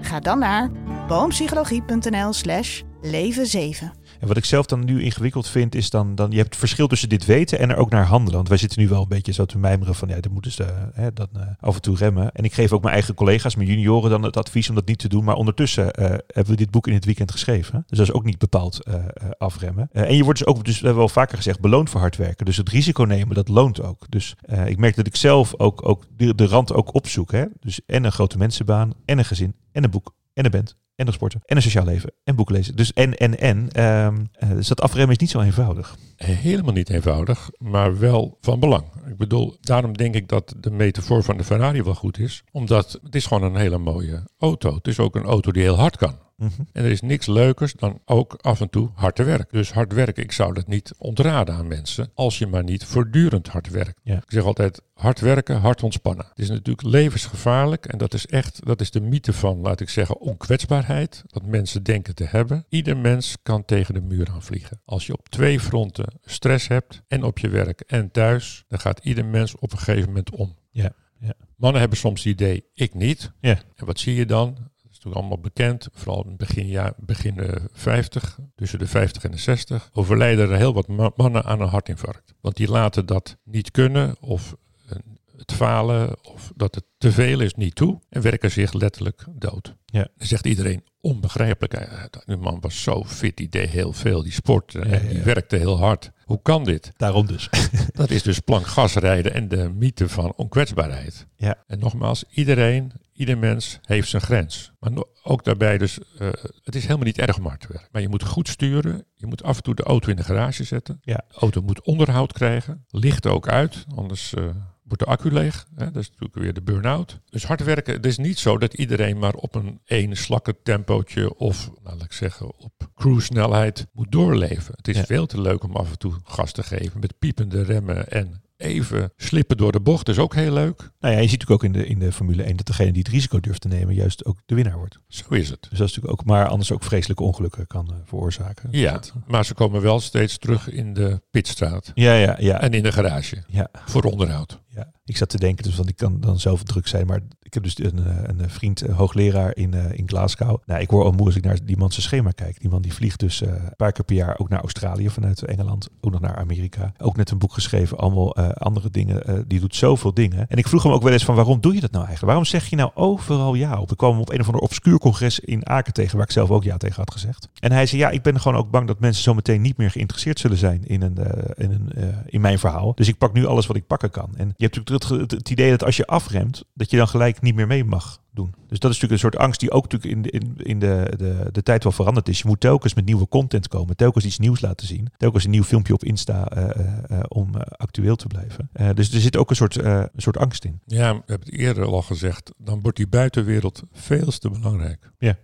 Ga 0.00 0.20
dan 0.20 0.38
naar 0.38 0.70
boompsychologie.nl 1.08 2.32
slash 2.32 2.82
leven 3.00 3.46
7. 3.46 3.92
En 4.20 4.28
wat 4.28 4.36
ik 4.36 4.44
zelf 4.44 4.66
dan 4.66 4.84
nu 4.84 5.02
ingewikkeld 5.02 5.48
vind, 5.48 5.74
is 5.74 5.90
dan, 5.90 6.14
dan 6.14 6.30
je 6.30 6.36
hebt 6.36 6.48
het 6.48 6.58
verschil 6.58 6.86
tussen 6.86 7.08
dit 7.08 7.24
weten 7.24 7.58
en 7.58 7.70
er 7.70 7.76
ook 7.76 7.90
naar 7.90 8.04
handelen. 8.04 8.36
Want 8.36 8.48
wij 8.48 8.58
zitten 8.58 8.80
nu 8.80 8.88
wel 8.88 9.02
een 9.02 9.08
beetje 9.08 9.32
zo 9.32 9.44
te 9.44 9.58
mijmeren 9.58 9.94
van, 9.94 10.08
ja, 10.08 10.20
dan 10.20 10.32
moeten 10.32 10.52
ze 10.52 10.64
hè, 10.92 11.12
dan, 11.12 11.28
eh, 11.32 11.42
af 11.60 11.74
en 11.74 11.82
toe 11.82 11.96
remmen. 11.96 12.32
En 12.32 12.44
ik 12.44 12.52
geef 12.52 12.72
ook 12.72 12.82
mijn 12.82 12.94
eigen 12.94 13.14
collega's, 13.14 13.56
mijn 13.56 13.68
junioren, 13.68 14.10
dan 14.10 14.22
het 14.22 14.36
advies 14.36 14.68
om 14.68 14.74
dat 14.74 14.86
niet 14.86 14.98
te 14.98 15.08
doen. 15.08 15.24
Maar 15.24 15.34
ondertussen 15.34 15.92
eh, 15.92 16.04
hebben 16.08 16.52
we 16.52 16.56
dit 16.56 16.70
boek 16.70 16.86
in 16.86 16.94
het 16.94 17.04
weekend 17.04 17.30
geschreven. 17.30 17.84
Dus 17.86 17.98
dat 17.98 18.08
is 18.08 18.14
ook 18.14 18.24
niet 18.24 18.38
bepaald 18.38 18.82
eh, 18.82 18.94
eh, 18.94 19.30
afremmen. 19.38 19.88
Eh, 19.92 20.02
en 20.02 20.16
je 20.16 20.24
wordt 20.24 20.38
dus 20.38 20.48
ook, 20.48 20.64
dus 20.64 20.74
we 20.74 20.84
hebben 20.84 21.04
wel 21.04 21.08
vaker 21.08 21.36
gezegd, 21.36 21.60
beloond 21.60 21.90
voor 21.90 22.00
hard 22.00 22.16
werken. 22.16 22.46
Dus 22.46 22.56
het 22.56 22.68
risico 22.68 23.04
nemen, 23.04 23.34
dat 23.34 23.48
loont 23.48 23.82
ook. 23.82 24.06
Dus 24.08 24.34
eh, 24.40 24.66
ik 24.66 24.78
merk 24.78 24.96
dat 24.96 25.06
ik 25.06 25.16
zelf 25.16 25.54
ook, 25.58 25.88
ook 25.88 26.04
de, 26.16 26.34
de 26.34 26.46
rand 26.46 26.72
ook 26.72 26.94
opzoek. 26.94 27.32
Hè? 27.32 27.44
Dus 27.60 27.80
en 27.86 28.04
een 28.04 28.12
grote 28.12 28.38
mensenbaan, 28.38 28.92
en 29.04 29.18
een 29.18 29.24
gezin, 29.24 29.54
en 29.72 29.84
een 29.84 29.90
boek, 29.90 30.14
en 30.34 30.44
een 30.44 30.50
band. 30.50 30.76
En 30.96 31.06
een 31.06 31.12
sporten. 31.12 31.40
En 31.44 31.56
een 31.56 31.62
sociaal 31.62 31.84
leven. 31.84 32.12
En 32.24 32.36
boeken 32.36 32.54
lezen. 32.54 32.76
Dus 32.76 32.92
en, 32.92 33.16
en, 33.16 33.38
en. 33.38 33.70
ehm, 33.72 34.24
eh, 34.32 34.50
dus 34.50 34.68
dat 34.68 34.80
afremmen 34.80 35.14
is 35.14 35.18
niet 35.18 35.30
zo 35.30 35.40
eenvoudig. 35.40 35.96
Helemaal 36.16 36.72
niet 36.72 36.90
eenvoudig, 36.90 37.50
maar 37.58 37.98
wel 37.98 38.38
van 38.40 38.60
belang. 38.60 38.84
Ik 39.08 39.16
bedoel, 39.16 39.56
daarom 39.60 39.96
denk 39.96 40.14
ik 40.14 40.28
dat 40.28 40.54
de 40.60 40.70
metafoor 40.70 41.22
van 41.22 41.36
de 41.36 41.44
Ferrari 41.44 41.82
wel 41.82 41.94
goed 41.94 42.18
is. 42.18 42.42
Omdat 42.52 42.98
het 43.02 43.14
is 43.14 43.26
gewoon 43.26 43.42
een 43.42 43.56
hele 43.60 43.78
mooie 43.78 44.28
auto. 44.38 44.74
Het 44.74 44.86
is 44.88 44.98
ook 44.98 45.16
een 45.16 45.24
auto 45.24 45.52
die 45.52 45.62
heel 45.62 45.78
hard 45.78 45.96
kan. 45.96 46.14
Mhm. 46.36 46.50
En 46.72 46.84
er 46.84 46.90
is 46.90 47.00
niks 47.00 47.26
leukers 47.26 47.72
dan 47.72 48.00
ook 48.04 48.38
af 48.40 48.60
en 48.60 48.70
toe 48.70 48.90
hard 48.94 49.16
te 49.16 49.24
werken. 49.24 49.58
Dus 49.58 49.72
hard 49.72 49.92
werken, 49.92 50.22
ik 50.22 50.32
zou 50.32 50.54
dat 50.54 50.66
niet 50.66 50.94
ontraden 50.98 51.54
aan 51.54 51.66
mensen. 51.66 52.10
Als 52.14 52.38
je 52.38 52.46
maar 52.46 52.64
niet 52.64 52.84
voortdurend 52.84 53.48
hard 53.48 53.70
werkt. 53.70 54.00
Ja. 54.02 54.16
Ik 54.16 54.24
zeg 54.26 54.44
altijd, 54.44 54.82
hard 54.94 55.20
werken, 55.20 55.60
hard 55.60 55.82
ontspannen. 55.82 56.26
Het 56.28 56.38
is 56.38 56.48
natuurlijk 56.48 56.82
levensgevaarlijk. 56.82 57.86
En 57.86 57.98
dat 57.98 58.14
is 58.14 58.26
echt, 58.26 58.66
dat 58.66 58.80
is 58.80 58.90
de 58.90 59.00
mythe 59.00 59.32
van, 59.32 59.58
laat 59.58 59.80
ik 59.80 59.88
zeggen, 59.88 60.20
onkwetsbaarheid. 60.20 61.24
Wat 61.26 61.46
mensen 61.46 61.82
denken 61.82 62.14
te 62.14 62.24
hebben. 62.24 62.64
Ieder 62.68 62.96
mens 62.96 63.36
kan 63.42 63.64
tegen 63.64 63.94
de 63.94 64.00
muur 64.00 64.30
aan 64.30 64.42
vliegen. 64.42 64.80
Als 64.84 65.06
je 65.06 65.12
op 65.12 65.28
twee 65.28 65.60
fronten 65.60 66.12
stress 66.24 66.68
hebt, 66.68 67.02
en 67.08 67.22
op 67.22 67.38
je 67.38 67.48
werk 67.48 67.80
en 67.80 68.10
thuis, 68.10 68.64
dan 68.68 68.78
gaat 68.78 69.00
ieder 69.02 69.24
mens 69.24 69.56
op 69.56 69.72
een 69.72 69.78
gegeven 69.78 70.08
moment 70.08 70.30
om. 70.30 70.56
Ja, 70.70 70.92
ja. 71.20 71.34
Mannen 71.56 71.80
hebben 71.80 71.98
soms 71.98 72.24
het 72.24 72.32
idee, 72.32 72.64
ik 72.74 72.94
niet. 72.94 73.32
Ja. 73.40 73.58
En 73.74 73.86
wat 73.86 73.98
zie 73.98 74.14
je 74.14 74.26
dan? 74.26 74.56
Is 74.96 75.04
natuurlijk 75.04 75.30
allemaal 75.30 75.50
bekend, 75.52 75.88
vooral 75.92 76.24
in 76.26 76.36
begin, 76.36 76.66
ja, 76.66 76.94
begin 76.98 77.38
eh, 77.38 77.64
50, 77.72 78.38
tussen 78.54 78.78
de 78.78 78.86
50 78.86 79.24
en 79.24 79.30
de 79.30 79.36
60, 79.36 79.90
overlijden 79.92 80.50
er 80.50 80.56
heel 80.56 80.74
wat 80.74 80.88
ma- 80.88 81.10
mannen 81.16 81.44
aan 81.44 81.60
een 81.60 81.68
hartinfarct. 81.68 82.34
Want 82.40 82.56
die 82.56 82.68
laten 82.68 83.06
dat 83.06 83.36
niet 83.44 83.70
kunnen 83.70 84.16
of 84.20 84.56
eh, 84.88 84.96
het 85.36 85.52
falen 85.52 86.16
of 86.24 86.52
dat 86.54 86.74
het 86.74 86.84
te 86.98 87.12
veel 87.12 87.40
is 87.40 87.54
niet 87.54 87.74
toe 87.74 88.00
en 88.08 88.22
werken 88.22 88.50
zich 88.50 88.72
letterlijk 88.72 89.24
dood. 89.30 89.74
Ja. 89.86 90.08
Dan 90.16 90.26
zegt 90.26 90.46
iedereen 90.46 90.84
onbegrijpelijk. 91.00 91.74
eh, 91.74 92.02
Die 92.24 92.36
man 92.36 92.60
was 92.60 92.82
zo 92.82 93.04
fit, 93.04 93.36
die 93.36 93.48
deed 93.48 93.68
heel 93.70 93.92
veel, 93.92 94.22
die 94.22 94.32
sportte 94.32 94.80
en 94.80 94.90
Ja, 95.02 95.08
die 95.08 95.18
ja. 95.18 95.24
werkte 95.24 95.56
heel 95.56 95.78
hard. 95.78 96.10
Hoe 96.26 96.42
kan 96.42 96.64
dit? 96.64 96.92
Daarom 96.96 97.26
dus. 97.26 97.48
Dat 97.92 98.10
is 98.10 98.22
dus 98.22 98.38
plank 98.38 98.66
gas 98.66 98.94
rijden 98.94 99.34
en 99.34 99.48
de 99.48 99.68
mythe 99.68 100.08
van 100.08 100.32
onkwetsbaarheid. 100.36 101.26
Ja. 101.36 101.54
En 101.66 101.78
nogmaals, 101.78 102.24
iedereen, 102.30 102.92
ieder 103.12 103.38
mens 103.38 103.78
heeft 103.82 104.08
zijn 104.08 104.22
grens. 104.22 104.72
Maar 104.78 104.92
ook 105.22 105.44
daarbij 105.44 105.78
dus, 105.78 105.98
eh, 106.18 106.28
het 106.62 106.74
is 106.74 106.82
helemaal 106.82 107.04
niet 107.04 107.18
erg 107.18 107.36
werken. 107.36 107.80
Maar 107.90 108.02
je 108.02 108.08
moet 108.08 108.24
goed 108.24 108.48
sturen. 108.48 109.04
Je 109.14 109.26
moet 109.26 109.42
af 109.42 109.56
en 109.56 109.62
toe 109.62 109.74
de 109.74 109.82
auto 109.82 110.10
in 110.10 110.16
de 110.16 110.24
garage 110.24 110.64
zetten. 110.64 110.98
Ja. 111.02 111.24
De 111.28 111.38
auto 111.38 111.62
moet 111.62 111.82
onderhoud 111.82 112.32
krijgen. 112.32 112.84
Licht 112.88 113.26
ook 113.26 113.48
uit, 113.48 113.84
anders 113.94 114.34
eh, 114.34 114.44
wordt 114.86 115.02
de 115.04 115.08
accu 115.10 115.30
leeg. 115.32 115.66
Hè? 115.74 115.84
Dat 115.90 116.02
is 116.02 116.08
natuurlijk 116.08 116.34
weer 116.38 116.52
de 116.52 116.62
burn-out. 116.62 117.20
Dus 117.30 117.44
hard 117.44 117.64
werken, 117.64 117.94
het 117.94 118.06
is 118.06 118.16
niet 118.18 118.38
zo 118.38 118.58
dat 118.58 118.74
iedereen 118.74 119.18
maar 119.18 119.34
op 119.34 119.54
een 119.54 119.80
één 119.84 120.16
slakke 120.16 120.56
tempootje 120.62 121.34
of, 121.36 121.70
nou, 121.84 121.96
laat 121.96 122.04
ik 122.04 122.12
zeggen, 122.12 122.58
op 122.58 122.90
cruise 122.94 123.26
snelheid 123.26 123.86
moet 123.92 124.12
doorleven. 124.12 124.74
Het 124.76 124.88
is 124.88 124.96
Ja. 124.96 125.04
veel 125.04 125.26
te 125.26 125.40
leuk 125.40 125.62
om 125.64 125.76
af 125.76 125.90
en 125.90 125.98
toe 125.98 126.12
gas 126.24 126.52
te 126.52 126.62
geven 126.62 127.00
met 127.00 127.18
piepende 127.18 127.62
remmen 127.62 128.08
en 128.08 128.40
even 128.56 129.12
slippen 129.16 129.56
door 129.56 129.72
de 129.72 129.80
bocht. 129.80 130.06
Dat 130.06 130.14
is 130.14 130.20
ook 130.20 130.34
heel 130.34 130.52
leuk. 130.52 130.90
Nou 131.00 131.14
ja, 131.14 131.20
je 131.20 131.28
ziet 131.28 131.40
natuurlijk 131.40 131.50
ook 131.50 131.64
in 131.64 131.72
de, 131.72 131.86
in 131.86 131.98
de 131.98 132.12
Formule 132.12 132.42
1 132.42 132.56
dat 132.56 132.66
degene 132.66 132.92
die 132.92 133.02
het 133.02 133.12
risico 133.12 133.40
durft 133.40 133.60
te 133.60 133.68
nemen 133.68 133.94
juist 133.94 134.24
ook 134.24 134.38
de 134.46 134.54
winnaar 134.54 134.76
wordt. 134.76 134.98
Zo 135.08 135.24
is 135.28 135.48
het. 135.50 135.60
Dus 135.70 135.78
dat 135.78 135.88
is 135.88 135.94
natuurlijk 135.94 136.12
ook, 136.20 136.24
maar 136.26 136.46
anders 136.48 136.72
ook 136.72 136.82
vreselijke 136.82 137.22
ongelukken 137.22 137.66
kan 137.66 137.88
eh, 137.90 137.94
veroorzaken. 138.04 138.68
Ja, 138.72 138.92
dat- 138.92 139.12
maar 139.26 139.44
ze 139.44 139.54
komen 139.54 139.82
wel 139.82 140.00
steeds 140.00 140.38
terug 140.38 140.70
in 140.70 140.94
de 140.94 141.20
pitstraat 141.30 141.90
ja, 141.94 142.14
ja, 142.14 142.36
ja. 142.38 142.60
en 142.60 142.72
in 142.72 142.82
de 142.82 142.92
garage 142.92 143.44
ja. 143.48 143.68
voor 143.84 144.02
onderhoud. 144.02 144.60
Ja, 144.76 144.90
ik 145.04 145.16
zat 145.16 145.28
te 145.28 145.38
denken, 145.38 145.64
dus, 145.64 145.76
want 145.76 145.88
ik 145.88 145.96
kan 145.96 146.20
dan 146.20 146.38
zelf 146.38 146.62
druk 146.62 146.86
zijn, 146.86 147.06
maar 147.06 147.20
ik 147.42 147.54
heb 147.54 147.62
dus 147.62 147.78
een, 147.78 148.06
eh, 148.06 148.22
een 148.26 148.50
vriend, 148.50 148.80
een 148.80 148.94
hoogleraar 148.94 149.56
in, 149.56 149.74
eh, 149.74 149.98
in 149.98 150.08
Glasgow. 150.08 150.62
Nou, 150.66 150.80
ik 150.80 150.90
word 150.90 151.04
al 151.04 151.12
moe 151.12 151.26
als 151.26 151.36
ik 151.36 151.44
naar 151.44 151.58
die 151.64 151.76
man 151.76 151.90
zijn 151.90 152.02
schema 152.02 152.30
kijk. 152.30 152.60
Die 152.60 152.70
man 152.70 152.82
die 152.82 152.92
vliegt 152.92 153.20
dus 153.20 153.42
eh, 153.42 153.48
een 153.48 153.76
paar 153.76 153.92
keer 153.92 154.04
per 154.04 154.16
jaar 154.16 154.38
ook 154.38 154.48
naar 154.48 154.60
Australië 154.60 155.10
vanuit 155.10 155.42
Engeland, 155.42 155.88
ook 156.00 156.12
nog 156.12 156.20
naar 156.20 156.36
Amerika. 156.36 156.92
Ook 156.98 157.16
net 157.16 157.30
een 157.30 157.38
boek 157.38 157.52
geschreven, 157.52 157.98
allemaal 157.98 158.36
eh, 158.36 158.48
andere 158.48 158.90
dingen. 158.90 159.26
Eh, 159.26 159.34
die 159.46 159.60
doet 159.60 159.74
zoveel 159.74 160.14
dingen. 160.14 160.46
En 160.48 160.58
ik 160.58 160.68
vroeg 160.68 160.82
hem 160.82 160.92
ook 160.92 161.02
wel 161.02 161.12
eens 161.12 161.24
van, 161.24 161.34
waarom 161.34 161.60
doe 161.60 161.74
je 161.74 161.80
dat 161.80 161.90
nou 161.90 162.04
eigenlijk? 162.04 162.32
Waarom 162.32 162.44
zeg 162.44 162.66
je 162.66 162.76
nou 162.76 162.90
overal 162.94 163.54
ja 163.54 163.80
op? 163.80 163.88
We 163.88 163.96
kwamen 163.96 164.20
op 164.20 164.32
een 164.32 164.40
of 164.40 164.46
ander 164.46 164.62
obscuur 164.62 164.98
congres 164.98 165.40
in 165.40 165.68
Aken 165.68 165.92
tegen, 165.92 166.16
waar 166.16 166.26
ik 166.26 166.32
zelf 166.32 166.50
ook 166.50 166.64
ja 166.64 166.76
tegen 166.76 166.96
had 166.96 167.12
gezegd. 167.12 167.48
En 167.60 167.72
hij 167.72 167.86
zei, 167.86 168.00
ja, 168.00 168.10
ik 168.10 168.22
ben 168.22 168.40
gewoon 168.40 168.58
ook 168.58 168.70
bang 168.70 168.86
dat 168.86 169.00
mensen 169.00 169.22
zometeen 169.22 169.60
niet 169.60 169.76
meer 169.76 169.90
geïnteresseerd 169.90 170.38
zullen 170.38 170.56
zijn 170.56 170.84
in, 170.84 171.02
een, 171.02 171.18
eh, 171.18 171.64
in, 171.64 171.72
een, 171.72 171.92
eh, 171.92 172.16
in 172.26 172.40
mijn 172.40 172.58
verhaal. 172.58 172.94
Dus 172.94 173.08
ik 173.08 173.18
pak 173.18 173.32
nu 173.32 173.46
alles 173.46 173.66
wat 173.66 173.76
ik 173.76 173.86
pakken 173.86 174.10
kan. 174.10 174.30
En 174.36 174.54
hebt 174.66 174.90
natuurlijk 174.90 175.32
het, 175.32 175.50
idee 175.50 175.70
dat 175.70 175.84
als 175.84 175.96
je 175.96 176.06
afremt, 176.06 176.64
dat 176.74 176.90
je 176.90 176.96
dan 176.96 177.08
gelijk 177.08 177.40
niet 177.40 177.54
meer 177.54 177.66
mee 177.66 177.84
mag 177.84 178.20
doen. 178.30 178.54
Dus 178.66 178.78
dat 178.78 178.90
is 178.90 179.00
natuurlijk 179.00 179.12
een 179.12 179.30
soort 179.30 179.36
angst 179.36 179.60
die 179.60 179.70
ook 179.70 179.92
natuurlijk 179.92 180.14
in, 180.14 180.22
de, 180.22 180.30
in, 180.30 180.56
in 180.56 180.78
de, 180.78 181.12
de, 181.16 181.48
de 181.52 181.62
tijd 181.62 181.82
wel 181.82 181.92
veranderd 181.92 182.28
is. 182.28 182.38
Je 182.38 182.48
moet 182.48 182.60
telkens 182.60 182.94
met 182.94 183.04
nieuwe 183.04 183.28
content 183.28 183.68
komen, 183.68 183.96
telkens 183.96 184.24
iets 184.24 184.38
nieuws 184.38 184.60
laten 184.60 184.86
zien, 184.86 185.08
telkens 185.16 185.44
een 185.44 185.50
nieuw 185.50 185.62
filmpje 185.62 185.92
op 185.92 186.04
Insta 186.04 186.48
eh, 186.48 186.70
eh, 186.70 187.02
eh, 187.08 187.24
om 187.28 187.54
actueel 187.56 188.16
te 188.16 188.26
blijven. 188.26 188.70
Dus 188.94 189.12
er 189.12 189.20
zit 189.20 189.36
ook 189.36 189.50
een 189.50 189.56
soort, 189.56 189.76
een 189.76 190.08
soort 190.16 190.38
angst 190.38 190.64
in. 190.64 190.80
Ja, 190.86 191.12
we 191.14 191.22
hebben 191.26 191.48
het 191.48 191.58
eerder 191.58 191.84
al 191.84 192.02
gezegd, 192.02 192.52
dan 192.58 192.80
wordt 192.80 192.96
die 192.96 193.08
buitenwereld 193.08 193.82
veel 193.92 194.30
te 194.30 194.50
belangrijk. 194.50 195.10
Ja. 195.18 195.36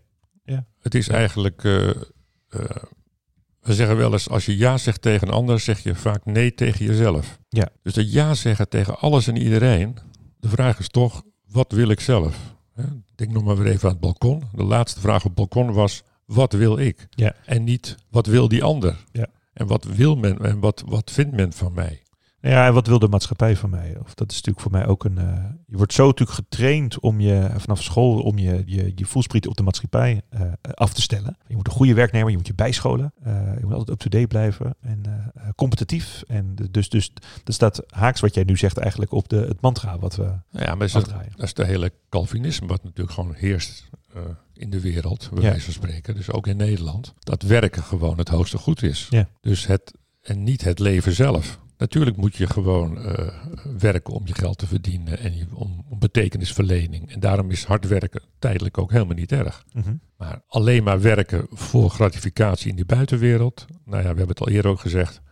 Ja. 0.44 0.66
Het 0.80 0.94
is 0.94 1.06
Ja. 1.06 1.14
eigenlijk, 1.14 1.62
we 3.62 3.74
zeggen 3.74 3.96
wel 3.96 4.12
eens, 4.12 4.28
als 4.28 4.46
je 4.46 4.56
ja 4.56 4.78
zegt 4.78 5.02
tegen 5.02 5.28
een 5.28 5.34
ander, 5.34 5.60
zeg 5.60 5.82
je 5.82 5.94
vaak 5.94 6.24
nee 6.24 6.54
tegen 6.54 6.86
jezelf. 6.86 7.38
Ja. 7.48 7.68
Dus 7.82 7.94
dat 7.94 8.12
ja 8.12 8.34
zeggen 8.34 8.68
tegen 8.68 8.98
alles 8.98 9.26
en 9.26 9.36
iedereen, 9.36 9.96
de 10.40 10.48
vraag 10.48 10.78
is 10.78 10.88
toch, 10.88 11.22
wat 11.46 11.72
wil 11.72 11.88
ik 11.88 12.00
zelf? 12.00 12.36
Denk 13.14 13.30
nog 13.30 13.44
maar 13.44 13.56
weer 13.56 13.72
even 13.72 13.84
aan 13.88 13.94
het 13.94 14.00
balkon. 14.00 14.42
De 14.52 14.64
laatste 14.64 15.00
vraag 15.00 15.16
op 15.16 15.24
het 15.24 15.34
balkon 15.34 15.72
was, 15.72 16.02
wat 16.24 16.52
wil 16.52 16.78
ik? 16.78 17.06
Ja. 17.10 17.34
En 17.44 17.64
niet, 17.64 17.96
wat 18.10 18.26
wil 18.26 18.48
die 18.48 18.64
ander? 18.64 19.04
Ja. 19.12 19.26
En 19.52 19.66
wat 19.66 19.84
wil 19.84 20.16
men 20.16 20.38
en 20.38 20.60
wat, 20.60 20.82
wat 20.86 21.10
vindt 21.10 21.32
men 21.32 21.52
van 21.52 21.72
mij? 21.72 22.01
Ja, 22.42 22.66
en 22.66 22.74
wat 22.74 22.86
wil 22.86 22.98
de 22.98 23.08
maatschappij 23.08 23.56
van 23.56 23.70
mij? 23.70 23.96
Of 24.00 24.14
dat 24.14 24.30
is 24.30 24.36
natuurlijk 24.36 24.60
voor 24.60 24.70
mij 24.72 24.86
ook 24.86 25.04
een. 25.04 25.18
eh, 25.18 25.44
je 25.66 25.76
wordt 25.76 25.92
zo 25.92 26.06
natuurlijk 26.06 26.38
getraind 26.38 27.00
om 27.00 27.20
je 27.20 27.50
vanaf 27.56 27.82
school 27.82 28.20
om 28.22 28.38
je, 28.38 28.62
je, 28.66 28.92
je 28.94 29.04
voelspriet 29.06 29.46
op 29.46 29.56
de 29.56 29.62
maatschappij 29.62 30.22
eh, 30.28 30.40
af 30.74 30.92
te 30.94 31.00
stellen. 31.02 31.36
Je 31.46 31.56
moet 31.56 31.66
een 31.66 31.72
goede 31.72 31.94
werknemer, 31.94 32.30
je 32.30 32.36
moet 32.36 32.46
je 32.46 32.54
bijscholen. 32.54 33.12
eh, 33.22 33.32
je 33.58 33.64
moet 33.64 33.72
altijd 33.72 33.90
up-to-date 33.90 34.26
blijven 34.26 34.74
en 34.80 35.02
eh, 35.34 35.48
competitief. 35.56 36.22
En 36.26 36.54
dus, 36.70 36.88
dus 36.88 37.12
dat 37.44 37.54
staat 37.54 37.82
haaks 37.88 38.20
wat 38.20 38.34
jij 38.34 38.44
nu 38.44 38.56
zegt 38.56 38.78
eigenlijk 38.78 39.12
op 39.12 39.28
de, 39.28 39.36
het 39.36 39.60
mantra 39.60 39.98
wat 39.98 40.16
we 40.16 40.32
ja, 40.50 40.74
maar 40.74 40.86
is 40.86 40.92
dat, 40.92 41.06
dat 41.36 41.42
is 41.46 41.54
de 41.54 41.64
hele 41.64 41.92
Calvinisme 42.08 42.66
wat 42.66 42.82
natuurlijk 42.84 43.14
gewoon 43.14 43.34
heerst 43.34 43.88
eh, 44.14 44.20
in 44.54 44.70
de 44.70 44.80
wereld, 44.80 45.28
bij 45.32 45.42
Ja. 45.42 45.48
wijze 45.50 45.64
van 45.64 45.72
spreken. 45.72 46.14
Dus 46.14 46.30
ook 46.30 46.46
in 46.46 46.56
Nederland. 46.56 47.14
Dat 47.18 47.42
werken 47.42 47.82
gewoon 47.82 48.18
het 48.18 48.28
hoogste 48.28 48.58
goed 48.58 48.82
is. 48.82 49.06
Ja. 49.10 49.28
Dus 49.40 49.66
het, 49.66 49.92
en 50.22 50.42
niet 50.42 50.64
het 50.64 50.78
leven 50.78 51.12
zelf. 51.12 51.60
Natuurlijk 51.82 52.16
moet 52.16 52.36
je 52.36 52.46
gewoon 52.46 52.98
eh, 52.98 53.28
werken 53.78 54.14
om 54.14 54.22
je 54.26 54.34
geld 54.34 54.58
te 54.58 54.66
verdienen 54.66 55.18
en 55.18 55.36
je, 55.36 55.46
om, 55.54 55.84
om 55.88 55.98
betekenisverlening. 55.98 57.10
En 57.10 57.20
daarom 57.20 57.50
is 57.50 57.64
hard 57.64 57.88
werken 57.88 58.22
tijdelijk 58.38 58.78
ook 58.78 58.90
helemaal 58.90 59.14
niet 59.14 59.32
erg. 59.32 59.64
Mhm. 59.72 59.94
Maar 60.16 60.42
alleen 60.46 60.82
maar 60.82 61.00
werken 61.00 61.46
voor 61.50 61.90
gratificatie 61.90 62.70
in 62.70 62.76
die 62.76 62.84
buitenwereld. 62.84 63.66
Nou 63.84 63.96
ja, 63.96 64.12
we 64.12 64.18
hebben 64.18 64.28
het 64.28 64.40
al 64.40 64.48
eerder 64.48 64.70
ook 64.70 64.80
gezegd. 64.80 65.22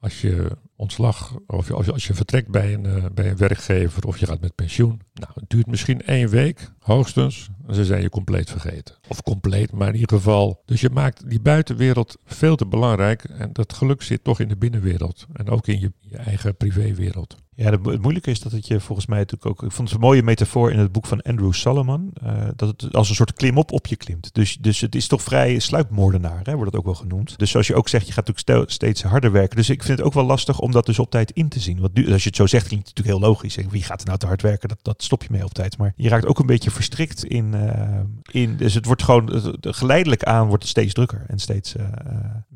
Als 0.00 0.20
je 0.20 0.56
ontslag 0.76 1.36
of 1.46 1.70
als 1.70 1.86
je, 1.86 1.92
als 1.92 2.06
je 2.06 2.14
vertrekt 2.14 2.48
bij 2.48 2.74
een, 2.74 2.86
eh, 2.86 3.04
bij 3.14 3.30
een 3.30 3.36
werkgever 3.36 4.06
of 4.06 4.18
je 4.18 4.26
gaat 4.26 4.40
met 4.40 4.54
pensioen. 4.54 5.00
Nou, 5.14 5.32
het 5.34 5.50
duurt 5.50 5.66
misschien 5.66 6.02
één 6.02 6.28
week, 6.28 6.72
hoogstens. 6.78 7.48
En 7.66 7.74
ze 7.74 7.84
zijn 7.84 8.02
je 8.02 8.08
compleet 8.08 8.50
vergeten. 8.50 8.94
Of 9.08 9.22
compleet, 9.22 9.72
maar 9.72 9.88
in 9.88 9.94
ieder 9.94 10.16
geval. 10.16 10.62
Dus 10.64 10.80
je 10.80 10.90
maakt 10.90 11.30
die 11.30 11.40
buitenwereld 11.40 12.18
veel 12.24 12.56
te 12.56 12.66
belangrijk. 12.66 13.24
En 13.24 13.52
dat 13.52 13.72
geluk 13.72 14.02
zit 14.02 14.24
toch 14.24 14.40
in 14.40 14.48
de 14.48 14.56
binnenwereld. 14.56 15.26
En 15.32 15.48
ook 15.48 15.66
in 15.66 15.80
je, 15.80 15.92
je 16.00 16.16
eigen 16.16 16.56
privéwereld. 16.56 17.36
Ja, 17.60 17.70
het 17.70 18.02
moeilijke 18.02 18.30
is 18.30 18.40
dat 18.40 18.52
het 18.52 18.66
je 18.66 18.80
volgens 18.80 19.06
mij 19.06 19.18
natuurlijk 19.18 19.46
ook. 19.46 19.62
Ik 19.62 19.72
vond 19.72 19.88
het 19.88 19.96
een 19.98 20.04
mooie 20.04 20.22
metafoor 20.22 20.72
in 20.72 20.78
het 20.78 20.92
boek 20.92 21.06
van 21.06 21.20
Andrew 21.20 21.52
Solomon. 21.52 22.10
eh, 22.22 22.48
dat 22.56 22.68
het 22.68 22.94
als 22.94 23.08
een 23.08 23.14
soort 23.14 23.32
klimop 23.32 23.72
op 23.72 23.86
je 23.86 23.96
klimt. 23.96 24.34
Dus, 24.34 24.56
dus 24.60 24.80
het 24.80 24.94
is 24.94 25.06
toch 25.06 25.22
vrij 25.22 25.58
sluipmoordenaar, 25.58 26.40
hè, 26.42 26.52
wordt 26.54 26.70
het 26.70 26.80
ook 26.80 26.84
wel 26.84 26.94
genoemd. 26.94 27.38
Dus 27.38 27.50
zoals 27.50 27.66
je 27.66 27.74
ook 27.74 27.88
zegt, 27.88 28.06
je 28.06 28.12
gaat 28.12 28.26
natuurlijk 28.26 28.70
steeds 28.70 29.02
harder 29.02 29.32
werken. 29.32 29.56
Dus 29.56 29.70
ik 29.70 29.82
vind 29.82 29.98
het 29.98 30.06
ook 30.06 30.14
wel 30.14 30.24
lastig 30.24 30.58
om 30.58 30.70
dat 30.70 30.86
dus 30.86 30.98
op 30.98 31.10
tijd 31.10 31.30
in 31.30 31.48
te 31.48 31.60
zien. 31.60 31.80
Want 31.80 32.08
als 32.10 32.22
je 32.22 32.28
het 32.28 32.36
zo 32.36 32.46
zegt, 32.46 32.66
klinkt 32.66 32.88
het 32.88 32.96
natuurlijk 32.96 33.24
heel 33.24 33.32
logisch. 33.32 33.58
Wie 33.70 33.82
gaat 33.82 34.00
er 34.00 34.06
nou 34.06 34.18
te 34.18 34.26
hard 34.26 34.42
werken? 34.42 34.68
Dat, 34.68 34.78
dat 34.82 35.02
stop 35.02 35.22
je 35.22 35.28
mee 35.30 35.44
op 35.44 35.54
tijd. 35.54 35.78
Maar 35.78 35.92
je 35.96 36.08
raakt 36.08 36.26
ook 36.26 36.38
een 36.38 36.46
beetje 36.46 36.70
verstrikt 36.70 37.24
in. 37.24 37.54
eh, 37.54 38.00
in 38.30 38.56
dus 38.56 38.74
het 38.74 38.86
wordt 38.86 39.02
gewoon 39.02 39.56
geleidelijk 39.60 40.22
aan 40.22 40.46
wordt 40.46 40.62
het 40.62 40.70
steeds 40.70 40.92
drukker 40.92 41.24
en 41.26 41.38
steeds 41.38 41.76
eh, 41.76 41.84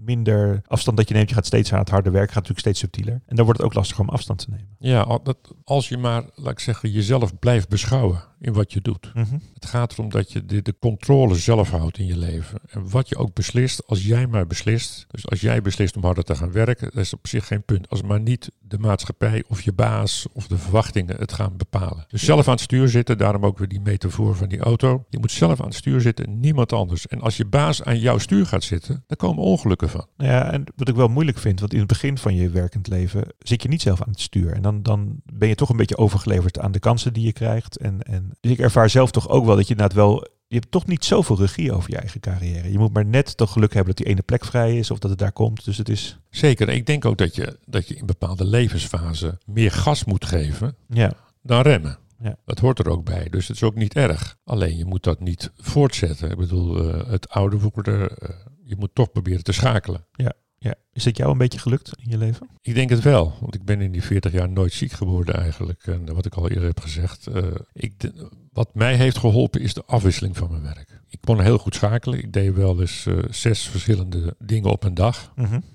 minder 0.04 0.62
afstand 0.66 0.96
dat 0.96 1.08
je 1.08 1.14
neemt. 1.14 1.28
Je 1.28 1.34
gaat 1.34 1.46
steeds 1.46 1.72
aan 1.72 1.78
het 1.78 1.90
harde 1.90 2.10
werk, 2.10 2.26
gaat 2.26 2.34
natuurlijk 2.34 2.60
steeds 2.60 2.78
subtieler. 2.78 3.20
En 3.26 3.36
dan 3.36 3.44
wordt 3.44 3.60
het 3.60 3.68
ook 3.68 3.74
lastiger 3.74 4.02
om 4.04 4.08
afstand 4.08 4.38
te 4.38 4.50
nemen. 4.50 4.68
Ja, 4.78 5.18
dat, 5.22 5.36
als 5.64 5.88
je 5.88 5.98
maar, 5.98 6.24
laat 6.34 6.52
ik 6.52 6.58
zeggen, 6.58 6.90
jezelf 6.90 7.38
blijft 7.38 7.68
beschouwen 7.68 8.24
in 8.40 8.52
wat 8.52 8.72
je 8.72 8.80
doet. 8.80 9.10
Mhm. 9.14 9.38
Het 9.54 9.66
gaat 9.66 9.92
erom 9.92 10.08
dat 10.08 10.32
je 10.32 10.46
de, 10.46 10.62
de 10.62 10.74
controle 10.78 11.34
zelf 11.34 11.70
houdt 11.70 11.98
in 11.98 12.06
je 12.06 12.16
leven. 12.16 12.60
En 12.68 12.90
wat 12.90 13.08
je 13.08 13.16
ook 13.16 13.34
beslist, 13.34 13.86
als 13.86 14.04
jij 14.04 14.26
maar 14.26 14.46
beslist. 14.46 15.06
Dus 15.10 15.28
als 15.28 15.40
jij 15.40 15.62
beslist 15.62 15.96
om 15.96 16.04
harder 16.04 16.24
te 16.24 16.34
gaan 16.34 16.52
werken, 16.52 16.90
dat 16.92 17.02
is 17.02 17.14
op 17.14 17.26
zich 17.26 17.46
geen 17.46 17.64
punt. 17.64 17.88
Als 17.88 18.02
maar 18.02 18.20
niet 18.20 18.50
de 18.60 18.78
maatschappij 18.78 19.44
of 19.48 19.62
je 19.62 19.72
baas 19.72 20.26
of 20.32 20.46
de 20.46 20.58
verwachtingen 20.58 21.16
het 21.16 21.32
gaan 21.32 21.56
bepalen. 21.56 22.04
Dus 22.08 22.24
zelf 22.24 22.46
aan 22.46 22.52
het 22.52 22.62
stuur 22.62 22.88
zitten, 22.88 23.18
daarom 23.18 23.44
ook 23.44 23.58
weer 23.58 23.68
die 23.68 23.80
metafoor 23.80 24.36
van 24.36 24.48
die 24.48 24.60
auto. 24.60 25.04
Je 25.08 25.18
moet 25.18 25.30
zelf 25.30 25.60
aan 25.60 25.66
het 25.66 25.74
stuur 25.74 26.00
zitten, 26.00 26.40
niemand 26.40 26.72
anders. 26.72 27.06
En 27.06 27.20
als 27.20 27.36
je 27.36 27.44
baas 27.44 27.82
aan 27.82 27.98
jouw 27.98 28.18
stuur 28.18 28.46
gaat 28.46 28.64
zitten, 28.64 29.04
dan 29.06 29.16
komen 29.16 29.42
ongelukken 29.42 29.88
van. 29.92 30.06
Ja, 30.16 30.52
en 30.52 30.64
wat 30.76 30.88
ik 30.88 30.94
wel 30.94 31.08
moeilijk 31.08 31.38
vind, 31.38 31.60
want 31.60 31.72
in 31.72 31.78
het 31.78 31.88
begin 31.88 32.18
van 32.18 32.34
je 32.34 32.50
werkend 32.50 32.88
leven 32.88 33.24
zit 33.38 33.62
je 33.62 33.68
niet 33.68 33.82
zelf 33.82 34.02
aan 34.02 34.10
het 34.10 34.20
stuur. 34.20 34.52
En 34.52 34.62
dan, 34.62 34.82
dan 34.82 35.20
ben 35.32 35.48
je 35.48 35.54
toch 35.54 35.68
een 35.68 35.76
beetje 35.76 35.96
overgeleverd 35.96 36.58
aan 36.58 36.72
de 36.72 36.78
kansen 36.78 37.12
die 37.12 37.24
je 37.24 37.32
krijgt. 37.32 37.76
En, 37.76 38.02
en, 38.02 38.30
dus 38.40 38.52
ik 38.52 38.58
ervaar 38.58 38.90
zelf 38.90 39.10
toch 39.10 39.28
ook 39.28 39.44
wel 39.44 39.56
dat 39.56 39.66
je 39.66 39.74
inderdaad 39.74 39.96
wel 39.96 40.26
je 40.52 40.58
hebt 40.58 40.70
toch 40.70 40.86
niet 40.86 41.04
zoveel 41.04 41.38
regie 41.38 41.72
over 41.72 41.90
je 41.90 41.96
eigen 41.96 42.20
carrière. 42.20 42.72
Je 42.72 42.78
moet 42.78 42.92
maar 42.92 43.06
net 43.06 43.36
toch 43.36 43.52
geluk 43.52 43.74
hebben 43.74 43.94
dat 43.94 44.04
die 44.04 44.14
ene 44.14 44.22
plek 44.22 44.44
vrij 44.44 44.78
is 44.78 44.90
of 44.90 44.98
dat 44.98 45.10
het 45.10 45.18
daar 45.18 45.32
komt. 45.32 45.64
Dus 45.64 45.78
het 45.78 45.88
is. 45.88 46.18
Zeker. 46.30 46.68
Ik 46.68 46.86
denk 46.86 47.04
ook 47.04 47.18
dat 47.18 47.34
je, 47.34 47.58
dat 47.66 47.88
je 47.88 47.94
in 47.94 48.06
bepaalde 48.06 48.44
levensfasen 48.44 49.38
meer 49.46 49.70
gas 49.70 50.04
moet 50.04 50.24
geven 50.24 50.76
Ja, 50.88 51.12
dan 51.42 51.62
remmen. 51.62 51.98
Ja. 52.22 52.36
Dat 52.44 52.58
hoort 52.58 52.78
er 52.78 52.88
ook 52.88 53.04
bij. 53.04 53.28
Dus 53.30 53.48
het 53.48 53.56
is 53.56 53.62
ook 53.62 53.74
niet 53.74 53.94
erg. 53.94 54.36
Alleen 54.44 54.76
je 54.76 54.84
moet 54.84 55.02
dat 55.02 55.20
niet 55.20 55.50
voortzetten. 55.56 56.30
Ik 56.30 56.36
bedoel, 56.36 56.88
eh, 56.88 57.10
het 57.10 57.28
oude 57.28 57.58
worden, 57.58 58.18
eh, 58.18 58.28
je 58.72 58.78
moet 58.78 58.94
toch 58.94 59.12
proberen 59.12 59.44
te 59.44 59.52
schakelen. 59.52 60.06
ja. 60.14 60.74
Is 60.92 61.04
het 61.04 61.16
jou 61.16 61.30
een 61.32 61.38
beetje 61.38 61.58
gelukt 61.58 61.90
in 62.04 62.10
je 62.10 62.18
leven? 62.18 62.48
Ik 62.62 62.74
denk 62.74 62.90
het 62.90 63.00
wel, 63.02 63.34
want 63.40 63.54
ik 63.54 63.64
ben 63.64 63.80
in 63.80 63.92
die 63.92 64.02
40 64.02 64.32
jaar 64.32 64.48
nooit 64.48 64.72
ziek 64.72 64.92
geworden 64.92 65.34
eigenlijk. 65.34 65.86
En 65.86 66.14
wat 66.14 66.26
ik 66.26 66.34
al 66.34 66.48
eerder 66.48 66.64
heb 66.64 66.80
gezegd, 66.80 67.26
eh, 67.26 67.42
ik, 67.72 68.00
de- 68.00 68.28
wat 68.52 68.74
mij 68.74 68.96
heeft 68.96 69.18
geholpen 69.18 69.60
is 69.60 69.74
de 69.74 69.82
afwisseling 69.86 70.36
van 70.36 70.50
mijn 70.50 70.62
werk. 70.62 71.00
Ik 71.08 71.18
kon 71.20 71.40
heel 71.40 71.58
goed 71.58 71.74
schakelen. 71.74 72.18
Ik 72.18 72.32
deed 72.32 72.54
wel 72.54 72.80
eens 72.80 73.06
eh, 73.06 73.18
zes 73.30 73.68
verschillende 73.68 74.36
dingen 74.38 74.70
op 74.70 74.84
een 74.84 74.94
dag. 74.94 75.32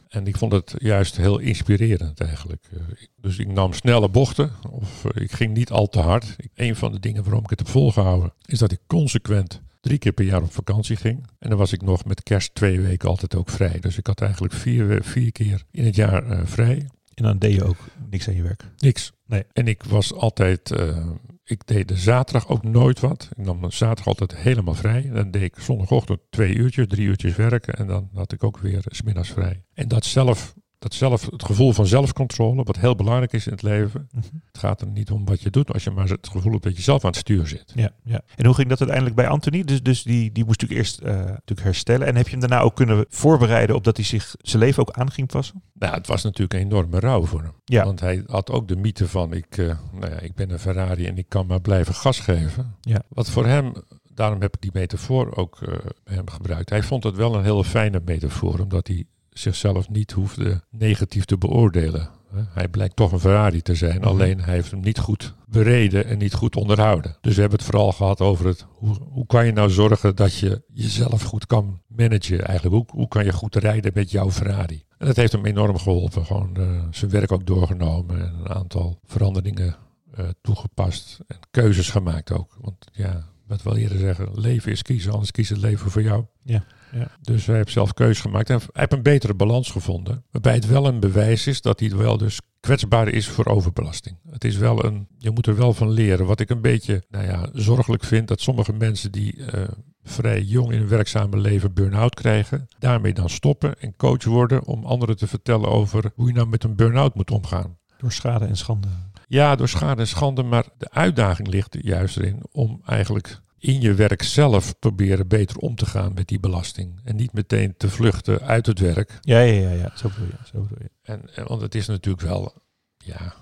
En 0.07 0.27
ik 0.27 0.37
vond 0.37 0.51
het 0.51 0.75
juist 0.77 1.17
heel 1.17 1.37
inspirerend 1.37 2.21
eigenlijk. 2.21 2.67
Eh, 2.71 2.79
ik- 3.01 3.09
dus 3.15 3.37
ik 3.37 3.47
nam 3.47 3.73
snelle 3.73 4.09
bochten 4.09 4.51
of 4.69 5.05
ik 5.05 5.31
ging 5.31 5.53
niet 5.53 5.71
al 5.71 5.87
te 5.87 5.99
hard. 5.99 6.33
Ik, 6.37 6.51
een 6.55 6.75
van 6.75 6.91
de 6.91 6.99
dingen 6.99 7.23
waarom 7.23 7.43
ik 7.43 7.49
het 7.49 7.59
heb 7.59 7.67
volgehouden 7.69 8.33
is 8.45 8.59
dat 8.59 8.71
ik 8.71 8.79
consequent 8.87 9.61
drie 9.87 9.97
keer 9.99 10.11
per 10.11 10.25
jaar 10.25 10.41
op 10.41 10.51
vakantie 10.53 10.95
ging. 10.95 11.27
En 11.39 11.49
dan 11.49 11.57
was 11.57 11.73
ik 11.73 11.81
nog 11.81 12.05
met 12.05 12.23
kerst 12.23 12.55
twee 12.55 12.81
weken 12.81 13.09
altijd 13.09 13.35
ook 13.35 13.49
vrij. 13.49 13.79
Dus 13.79 13.97
ik 13.97 14.07
had 14.07 14.21
eigenlijk 14.21 14.53
vier, 14.53 14.87
we- 14.87 15.03
vier 15.03 15.31
keer 15.31 15.63
in 15.71 15.85
het 15.85 15.95
jaar 15.95 16.25
eh, 16.29 16.39
vrij. 16.45 16.87
En 17.13 17.23
dan 17.23 17.37
deed 17.37 17.53
je 17.55 17.63
ook 17.63 17.77
niks 18.09 18.27
aan 18.27 18.35
je 18.35 18.41
werk. 18.43 18.63
Niks. 18.77 19.11
Nee. 19.25 19.43
En 19.53 19.67
ik 19.67 19.83
was 19.83 20.13
altijd, 20.13 20.71
eh, 20.71 21.05
ik 21.43 21.61
deed 21.67 21.87
de 21.87 21.97
zaterdag 21.97 22.47
ook 22.47 22.63
nooit 22.63 22.99
wat. 22.99 23.29
Ik 23.37 23.45
nam 23.45 23.61
de 23.61 23.71
zaterdag 23.71 24.07
altijd 24.07 24.35
helemaal 24.35 24.73
vrij. 24.73 25.03
En 25.05 25.13
dan 25.13 25.31
deed 25.31 25.41
ik 25.41 25.55
zondagochtend 25.59 26.19
twee 26.29 26.55
uurtjes, 26.55 26.87
drie 26.87 27.07
uurtjes 27.07 27.35
werken. 27.35 27.73
En 27.75 27.87
dan 27.87 28.09
had 28.13 28.31
ik 28.31 28.43
ook 28.43 28.57
weer 28.59 28.83
's 28.87 29.01
middags 29.01 29.29
vrij. 29.29 29.63
En 29.73 29.87
dat 29.87 30.05
zelf, 30.05 30.53
dat 30.79 30.93
zelf, 30.93 31.25
het 31.31 31.45
gevoel 31.45 31.73
van 31.73 31.85
zelfcontrole, 31.85 32.63
wat 32.63 32.77
heel 32.77 32.95
belangrijk 32.95 33.33
is 33.33 33.45
in 33.45 33.51
het 33.51 33.61
leven. 33.61 34.07
Mhm. 34.11 34.25
Het 34.47 34.57
gaat 34.57 34.81
er 34.81 34.87
niet 34.87 35.11
om 35.11 35.25
wat 35.25 35.41
je 35.41 35.49
doet, 35.49 35.73
als 35.73 35.83
je 35.83 35.91
maar 35.91 36.09
het 36.09 36.29
gevoel 36.31 36.51
hebt 36.51 36.63
dat 36.63 36.75
je 36.75 36.81
zelf 36.81 37.03
aan 37.03 37.09
het 37.09 37.19
stuur 37.19 37.47
zit. 37.47 37.71
Ja, 37.75 37.91
ja. 38.03 38.21
En 38.35 38.45
hoe 38.45 38.55
ging 38.55 38.69
dat 38.69 38.79
uiteindelijk 38.79 39.15
bij 39.15 39.27
Anthony? 39.27 39.63
Dus, 39.63 39.83
dus 39.83 40.03
die, 40.03 40.31
die 40.31 40.45
moest 40.45 40.61
natuurlijk 40.61 40.87
eerst 40.87 40.99
eh, 40.99 41.15
natuurlijk 41.15 41.61
herstellen. 41.61 42.07
En 42.07 42.15
heb 42.15 42.25
je 42.25 42.31
hem 42.31 42.39
daarna 42.39 42.59
ook 42.59 42.75
kunnen 42.75 43.05
voorbereiden 43.09 43.75
op 43.75 43.83
dat 43.83 43.97
hij 43.97 44.05
zich 44.05 44.35
zijn 44.41 44.63
leven 44.63 44.81
ook 44.81 44.91
aan 44.91 45.11
ging 45.11 45.27
passen? 45.27 45.61
Nou, 45.73 45.93
het 45.93 46.07
was 46.07 46.23
natuurlijk 46.23 46.53
een 46.53 46.65
enorme 46.65 46.99
rouw 46.99 47.25
voor 47.25 47.41
hem. 47.41 47.53
Ja. 47.65 47.83
Want 47.83 47.99
hij 47.99 48.23
had 48.25 48.51
ook 48.51 48.67
de 48.67 48.75
mythe 48.75 49.07
van, 49.07 49.33
ik, 49.33 49.57
eh, 49.57 49.65
nou 49.91 50.11
ja, 50.11 50.19
ik 50.19 50.35
ben 50.35 50.49
een 50.49 50.59
Ferrari 50.59 51.05
en 51.05 51.17
ik 51.17 51.29
kan 51.29 51.45
maar 51.45 51.61
blijven 51.61 51.93
gas 51.93 52.19
geven. 52.19 52.75
Ja. 52.81 53.01
Wat 53.09 53.29
voor 53.29 53.45
hem, 53.45 53.73
daarom 54.13 54.41
heb 54.41 54.55
ik 54.55 54.61
die 54.61 54.71
metafoor 54.73 55.35
ook 55.35 55.61
eh, 55.61 55.73
hem 56.03 56.29
gebruikt. 56.29 56.69
Hij 56.69 56.83
vond 56.83 57.03
het 57.03 57.15
wel 57.15 57.35
een 57.35 57.43
hele 57.43 57.63
fijne 57.63 58.01
metafoor, 58.05 58.59
omdat 58.59 58.87
hij 58.87 59.05
zichzelf 59.37 59.89
niet 59.89 60.11
hoefde 60.11 60.61
negatief 60.69 61.25
te 61.25 61.37
beoordelen. 61.37 62.09
Hij 62.49 62.67
blijkt 62.67 62.95
toch 62.95 63.11
een 63.11 63.19
Ferrari 63.19 63.61
te 63.61 63.75
zijn, 63.75 63.99
Mhm. 63.99 64.07
alleen 64.07 64.41
hij 64.41 64.53
heeft 64.53 64.71
hem 64.71 64.79
niet 64.79 64.99
goed 64.99 65.33
bereden 65.47 66.05
en 66.05 66.17
niet 66.17 66.33
goed 66.33 66.55
onderhouden. 66.55 67.17
Dus 67.21 67.35
we 67.35 67.41
hebben 67.41 67.59
het 67.59 67.67
vooral 67.67 67.91
gehad 67.91 68.21
over 68.21 68.45
het, 68.45 68.65
hoe, 68.69 68.95
hoe 69.09 69.25
kan 69.25 69.45
je 69.45 69.51
nou 69.51 69.69
zorgen 69.69 70.15
dat 70.15 70.35
je 70.37 70.61
jezelf 70.73 71.21
goed 71.23 71.45
kan 71.45 71.81
managen 71.87 72.45
eigenlijk. 72.45 72.75
Hoe, 72.75 72.85
hoe 72.99 73.07
kan 73.07 73.25
je 73.25 73.33
goed 73.33 73.55
rijden 73.55 73.91
met 73.95 74.11
jouw 74.11 74.31
Ferrari? 74.31 74.83
En 74.97 75.07
dat 75.07 75.15
heeft 75.15 75.31
hem 75.31 75.45
enorm 75.45 75.77
geholpen. 75.77 76.25
Gewoon 76.25 76.55
eh, 76.55 76.83
zijn 76.91 77.11
werk 77.11 77.31
ook 77.31 77.45
doorgenomen 77.45 78.19
en 78.19 78.33
een 78.39 78.49
aantal 78.49 78.99
veranderingen 79.05 79.75
eh, 80.13 80.25
toegepast 80.41 81.19
en 81.27 81.37
keuzes 81.51 81.89
gemaakt 81.89 82.31
ook. 82.31 82.57
Want 82.61 82.85
ja, 82.91 83.27
wat 83.47 83.63
wil 83.63 83.75
eerder 83.75 83.97
zeggen, 83.97 84.29
leven 84.33 84.71
is 84.71 84.81
kiezen, 84.81 85.11
anders 85.11 85.31
kiest 85.31 85.49
het 85.49 85.59
leven 85.59 85.91
voor 85.91 86.01
jou. 86.01 86.25
Ja, 86.43 86.63
ja. 86.91 87.07
Dus 87.21 87.45
hij 87.45 87.55
heeft 87.55 87.71
zelf 87.71 87.93
keuzes 87.93 88.21
gemaakt 88.21 88.49
en 88.49 88.57
hij 88.57 88.67
heeft 88.73 88.93
een 88.93 89.01
betere 89.01 89.33
balans 89.33 89.71
gevonden. 89.71 90.23
Waarbij 90.31 90.53
het 90.53 90.67
wel 90.67 90.87
een 90.87 90.99
bewijs 90.99 91.47
is 91.47 91.61
dat 91.61 91.79
hij 91.79 91.95
wel 91.95 92.17
dus 92.17 92.39
kwetsbaar 92.59 93.07
is 93.07 93.27
voor 93.27 93.45
overbelasting. 93.45 94.17
Het 94.29 94.43
is 94.43 94.57
wel 94.57 94.85
een, 94.85 95.07
je 95.17 95.31
moet 95.31 95.47
er 95.47 95.55
wel 95.55 95.73
van 95.73 95.89
leren. 95.89 96.25
Wat 96.25 96.39
ik 96.39 96.49
een 96.49 96.61
beetje, 96.61 97.03
nou 97.09 97.25
ja, 97.25 97.49
zorgelijk 97.53 98.03
vind, 98.03 98.27
dat 98.27 98.41
sommige 98.41 98.73
mensen 98.73 99.11
die 99.11 99.45
eh, 99.45 99.61
vrij 100.03 100.41
jong 100.41 100.71
in 100.71 100.77
hun 100.77 100.87
werkzame 100.87 101.37
leven 101.37 101.73
burn-out 101.73 102.15
krijgen, 102.15 102.67
daarmee 102.79 103.13
dan 103.13 103.29
stoppen 103.29 103.79
en 103.79 103.95
coach 103.95 104.23
worden 104.23 104.65
om 104.65 104.85
anderen 104.85 105.17
te 105.17 105.27
vertellen 105.27 105.69
over 105.69 106.11
hoe 106.15 106.27
je 106.27 106.33
nou 106.33 106.47
met 106.47 106.63
een 106.63 106.75
burn-out 106.75 107.15
moet 107.15 107.31
omgaan. 107.31 107.77
Door 107.97 108.11
schade 108.11 108.45
en 108.45 108.57
schande. 108.57 108.87
Ja, 109.27 109.55
door 109.55 109.69
schade 109.69 110.01
en 110.01 110.07
schande, 110.07 110.43
maar 110.43 110.65
de 110.77 110.89
uitdaging 110.89 111.47
ligt 111.47 111.77
juist 111.79 112.17
erin 112.17 112.43
om 112.51 112.81
eigenlijk 112.85 113.41
in 113.59 113.81
je 113.81 113.93
werk 113.93 114.23
zelf 114.23 114.79
proberen 114.79 115.27
beter 115.27 115.57
om 115.57 115.75
te 115.75 115.85
gaan 115.85 116.13
met 116.13 116.27
die 116.27 116.39
belasting. 116.39 116.99
En 117.03 117.15
niet 117.15 117.33
meteen 117.33 117.77
te 117.77 117.89
vluchten 117.89 118.41
uit 118.41 118.65
het 118.65 118.79
werk. 118.79 119.17
Ja, 119.21 119.39
ja, 119.39 119.69
ja, 119.69 119.71
ja. 119.71 119.91
Zo 119.95 120.09
bedoel 120.09 120.27
je. 120.27 120.37
Zo 120.51 120.61
bedoel 120.61 120.77
je. 120.81 120.91
En, 121.01 121.35
en, 121.35 121.47
want 121.47 121.61
het 121.61 121.75
is 121.75 121.87
natuurlijk 121.87 122.23
wel, 122.23 122.53
ja, 122.97 123.33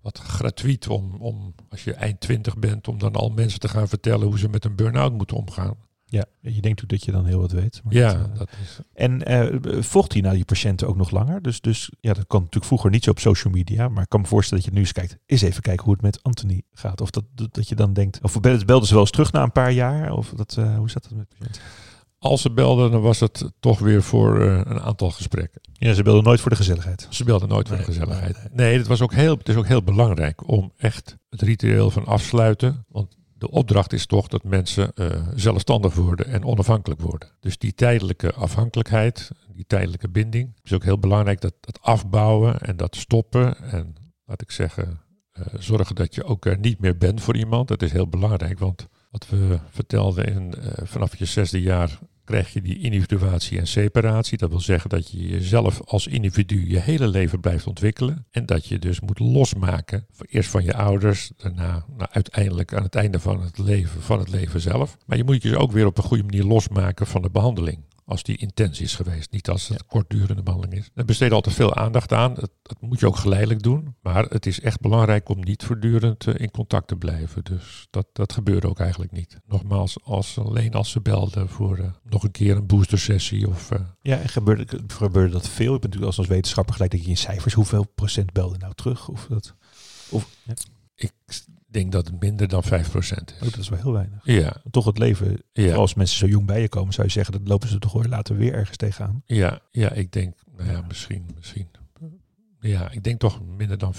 wat 0.00 0.18
gratuit 0.18 0.88
om, 0.88 1.14
om, 1.20 1.54
als 1.68 1.84
je 1.84 1.94
eind 1.94 2.20
twintig 2.20 2.58
bent, 2.58 2.88
om 2.88 2.98
dan 2.98 3.14
al 3.14 3.30
mensen 3.30 3.60
te 3.60 3.68
gaan 3.68 3.88
vertellen 3.88 4.26
hoe 4.26 4.38
ze 4.38 4.48
met 4.48 4.64
een 4.64 4.76
burn-out 4.76 5.12
moeten 5.12 5.36
omgaan. 5.36 5.76
Ja, 6.14 6.24
je 6.40 6.60
denkt 6.60 6.64
natuurlijk 6.64 6.90
dat 6.90 7.04
je 7.04 7.12
dan 7.12 7.26
heel 7.26 7.40
wat 7.40 7.52
weet. 7.52 7.80
maar 7.84 7.94
Ja, 7.94 8.12
dat, 8.12 8.30
eh, 8.30 8.38
dat 8.38 8.48
is, 8.62 8.78
En 8.92 9.22
eh 9.22 9.82
volgt 9.82 10.12
hij 10.12 10.22
nou 10.22 10.34
die 10.34 10.44
patiënten 10.44 10.88
ook 10.88 10.96
nog 10.96 11.10
langer? 11.10 11.42
Dus, 11.42 11.60
dus 11.60 11.90
ja, 12.00 12.12
dat 12.12 12.26
kan 12.26 12.38
natuurlijk 12.38 12.66
vroeger 12.66 12.90
niet 12.90 13.04
zo 13.04 13.10
op 13.10 13.18
social 13.18 13.52
media. 13.52 13.88
Maar 13.88 14.02
ik 14.02 14.08
kan 14.08 14.20
me 14.20 14.26
voorstellen 14.26 14.62
dat 14.62 14.72
je 14.72 14.78
nu 14.78 14.84
eens 14.84 14.94
kijkt. 14.94 15.18
Eens 15.26 15.42
even 15.42 15.62
kijken 15.62 15.84
hoe 15.84 15.92
het 15.92 16.02
met 16.02 16.22
Anthony 16.22 16.62
gaat. 16.72 17.00
Of 17.00 17.10
dat, 17.10 17.24
dat, 17.34 17.68
je 17.68 17.74
dan 17.74 17.92
denkt. 17.92 18.18
Of 18.22 18.40
belden 18.40 18.66
belden 18.66 18.86
ze 18.86 18.92
wel 18.92 19.02
eens 19.02 19.10
terug 19.10 19.32
na 19.32 19.42
een 19.42 19.52
paar 19.52 19.72
jaar? 19.72 20.12
Of 20.12 20.32
dat, 20.36 20.56
eh, 20.58 20.76
hoe 20.76 20.90
zat 20.90 21.02
dat 21.02 21.12
met 21.12 21.28
patiënten? 21.28 21.62
als 22.18 22.42
ze 22.42 22.50
belden, 22.50 22.90
dan 22.90 23.00
was 23.00 23.20
het 23.20 23.50
toch 23.60 23.78
weer 23.78 24.02
voor 24.02 24.40
een 24.40 24.80
aantal 24.80 25.10
gesprekken. 25.10 25.60
Ja, 25.72 25.92
ze 25.92 26.02
belden 26.02 26.24
nooit 26.24 26.40
voor 26.40 26.50
de 26.50 26.56
gezelligheid. 26.56 27.06
Ze 27.10 27.24
belden 27.24 27.48
nooit 27.48 27.68
voor 27.68 27.76
de 27.76 27.82
gezelligheid. 27.82 28.36
nee, 28.36 28.48
Nee, 28.52 28.78
het, 28.78 28.86
was 28.86 29.00
ook 29.00 29.12
heel, 29.12 29.36
het 29.36 29.48
is 29.48 29.54
ook 29.54 29.66
heel 29.66 29.82
belangrijk 29.82 30.48
om 30.48 30.72
echt 30.76 31.16
het 31.30 31.42
ritueel 31.42 31.90
van 31.90 32.06
afsluiten. 32.06 32.84
Want 32.88 33.16
de 33.44 33.50
opdracht 33.50 33.92
is 33.92 34.06
toch 34.06 34.28
dat 34.28 34.44
mensen 34.44 34.92
eh, 34.94 35.28
zelfstandig 35.34 35.94
worden 35.94 36.26
en 36.26 36.44
onafhankelijk 36.44 37.00
worden. 37.00 37.28
Dus 37.40 37.58
die 37.58 37.74
tijdelijke 37.74 38.32
afhankelijkheid, 38.32 39.30
die 39.54 39.64
tijdelijke 39.66 40.08
binding, 40.08 40.54
is 40.62 40.72
ook 40.72 40.84
heel 40.84 40.98
belangrijk 40.98 41.40
dat 41.40 41.54
dat 41.60 41.82
afbouwen 41.82 42.60
en 42.60 42.76
dat 42.76 42.96
stoppen. 42.96 43.56
En 43.58 43.94
laat 44.24 44.42
ik 44.42 44.50
zeggen, 44.50 45.00
eh, 45.32 45.46
zorgen 45.58 45.94
dat 45.94 46.14
je 46.14 46.24
ook 46.24 46.46
er 46.46 46.58
niet 46.58 46.80
meer 46.80 46.96
bent 46.96 47.20
voor 47.20 47.36
iemand. 47.36 47.68
Dat 47.68 47.82
is 47.82 47.92
heel 47.92 48.08
belangrijk, 48.08 48.58
want 48.58 48.88
wat 49.10 49.28
we 49.28 49.58
vertelden 49.70 50.26
in, 50.26 50.54
eh, 50.54 50.86
vanaf 50.86 51.16
je 51.16 51.24
zesde 51.24 51.60
jaar 51.60 51.98
krijg 52.24 52.52
je 52.52 52.62
die 52.62 52.78
individuatie 52.78 53.58
en 53.58 53.66
separatie. 53.66 54.38
Dat 54.38 54.50
wil 54.50 54.60
zeggen 54.60 54.90
dat 54.90 55.10
je 55.10 55.28
jezelf 55.28 55.80
als 55.84 56.06
individu 56.06 56.68
je 56.68 56.80
hele 56.80 57.08
leven 57.08 57.40
blijft 57.40 57.66
ontwikkelen. 57.66 58.26
En 58.30 58.46
dat 58.46 58.66
je 58.66 58.78
dus 58.78 59.00
moet 59.00 59.18
losmaken. 59.18 60.06
Eerst 60.18 60.50
van 60.50 60.64
je 60.64 60.74
ouders, 60.74 61.30
daarna 61.36 61.84
nou, 61.96 62.08
uiteindelijk 62.12 62.74
aan 62.74 62.82
het 62.82 62.94
einde 62.94 63.20
van 63.20 63.42
het 63.42 63.58
leven, 63.58 64.02
van 64.02 64.18
het 64.18 64.28
leven 64.28 64.60
zelf. 64.60 64.96
Maar 65.06 65.16
je 65.16 65.24
moet 65.24 65.42
je 65.42 65.58
ook 65.58 65.72
weer 65.72 65.86
op 65.86 65.98
een 65.98 66.04
goede 66.04 66.22
manier 66.22 66.44
losmaken 66.44 67.06
van 67.06 67.22
de 67.22 67.30
behandeling. 67.30 67.78
Als 68.06 68.22
die 68.22 68.36
intens 68.36 68.80
is 68.80 68.94
geweest, 68.94 69.30
niet 69.30 69.48
als 69.48 69.68
het 69.68 69.86
kortdurende 69.86 70.42
behandeling 70.42 70.80
is. 70.80 70.90
Daar 70.94 71.04
besteed 71.04 71.32
altijd 71.32 71.54
veel 71.54 71.74
aandacht 71.74 72.12
aan. 72.12 72.34
Dat, 72.34 72.50
dat 72.62 72.80
moet 72.80 73.00
je 73.00 73.06
ook 73.06 73.16
geleidelijk 73.16 73.62
doen. 73.62 73.94
Maar 74.02 74.24
het 74.24 74.46
is 74.46 74.60
echt 74.60 74.80
belangrijk 74.80 75.28
om 75.28 75.40
niet 75.40 75.64
voortdurend 75.64 76.26
eh, 76.26 76.34
in 76.36 76.50
contact 76.50 76.88
te 76.88 76.96
blijven. 76.96 77.44
Dus 77.44 77.86
dat, 77.90 78.06
dat 78.12 78.32
gebeurde 78.32 78.68
ook 78.68 78.80
eigenlijk 78.80 79.12
niet. 79.12 79.40
Nogmaals, 79.46 79.96
als, 80.02 80.38
alleen 80.38 80.72
als 80.72 80.90
ze 80.90 81.00
belden 81.00 81.48
voor 81.48 81.78
eh, 81.78 81.90
nog 82.02 82.22
een 82.22 82.30
keer 82.30 82.56
een 82.56 82.66
boostersessie 82.66 83.48
of 83.48 83.70
eh, 83.70 83.80
Ja, 84.00 84.20
en 84.20 84.28
gebeurde, 84.28 84.80
gebeurde 84.86 85.32
dat 85.32 85.48
veel? 85.48 85.74
Ik 85.74 85.80
ben 85.80 85.90
natuurlijk 85.90 86.06
als, 86.06 86.18
als 86.18 86.26
wetenschapper 86.26 86.74
gelijk 86.74 86.90
denk 86.90 87.04
je 87.04 87.10
in 87.10 87.16
cijfers. 87.16 87.54
Hoeveel 87.54 87.86
procent 87.94 88.32
belden 88.32 88.58
nou 88.58 88.74
terug? 88.74 89.08
Of 89.08 89.26
dat, 89.26 89.54
of, 90.08 90.28
ja, 90.44 90.54
ik 90.94 91.12
denk 91.74 91.92
dat 91.92 92.06
het 92.06 92.20
minder 92.20 92.48
dan 92.48 92.62
5% 92.64 92.66
oh, 92.68 92.80
is. 92.80 93.22
dat 93.38 93.56
is 93.56 93.68
wel 93.68 93.78
heel 93.78 93.92
weinig. 93.92 94.20
Ja, 94.22 94.56
Toch 94.70 94.84
het 94.84 94.98
leven, 94.98 95.42
ja, 95.52 95.74
als 95.74 95.94
mensen 95.94 96.18
zo 96.18 96.26
jong 96.26 96.46
bij 96.46 96.60
je 96.60 96.68
komen, 96.68 96.92
zou 96.94 97.06
je 97.06 97.12
zeggen, 97.12 97.32
dat 97.32 97.48
lopen 97.48 97.68
ze 97.68 97.78
toch 97.78 97.92
weer 97.92 98.08
later 98.08 98.36
weer 98.36 98.54
ergens 98.54 98.76
tegenaan. 98.76 99.22
ja, 99.26 99.60
ja, 99.70 99.90
ik 99.92 100.12
denk, 100.12 100.34
nou 100.56 100.68
ja, 100.70 100.72
Ja. 100.76 100.84
misschien, 100.88 101.26
misschien. 101.36 101.68
Ja, 102.60 102.90
ik 102.90 103.02
denk 103.02 103.20
toch 103.20 103.40
minder 103.46 103.78
dan 103.78 103.94
5%. 103.94 103.98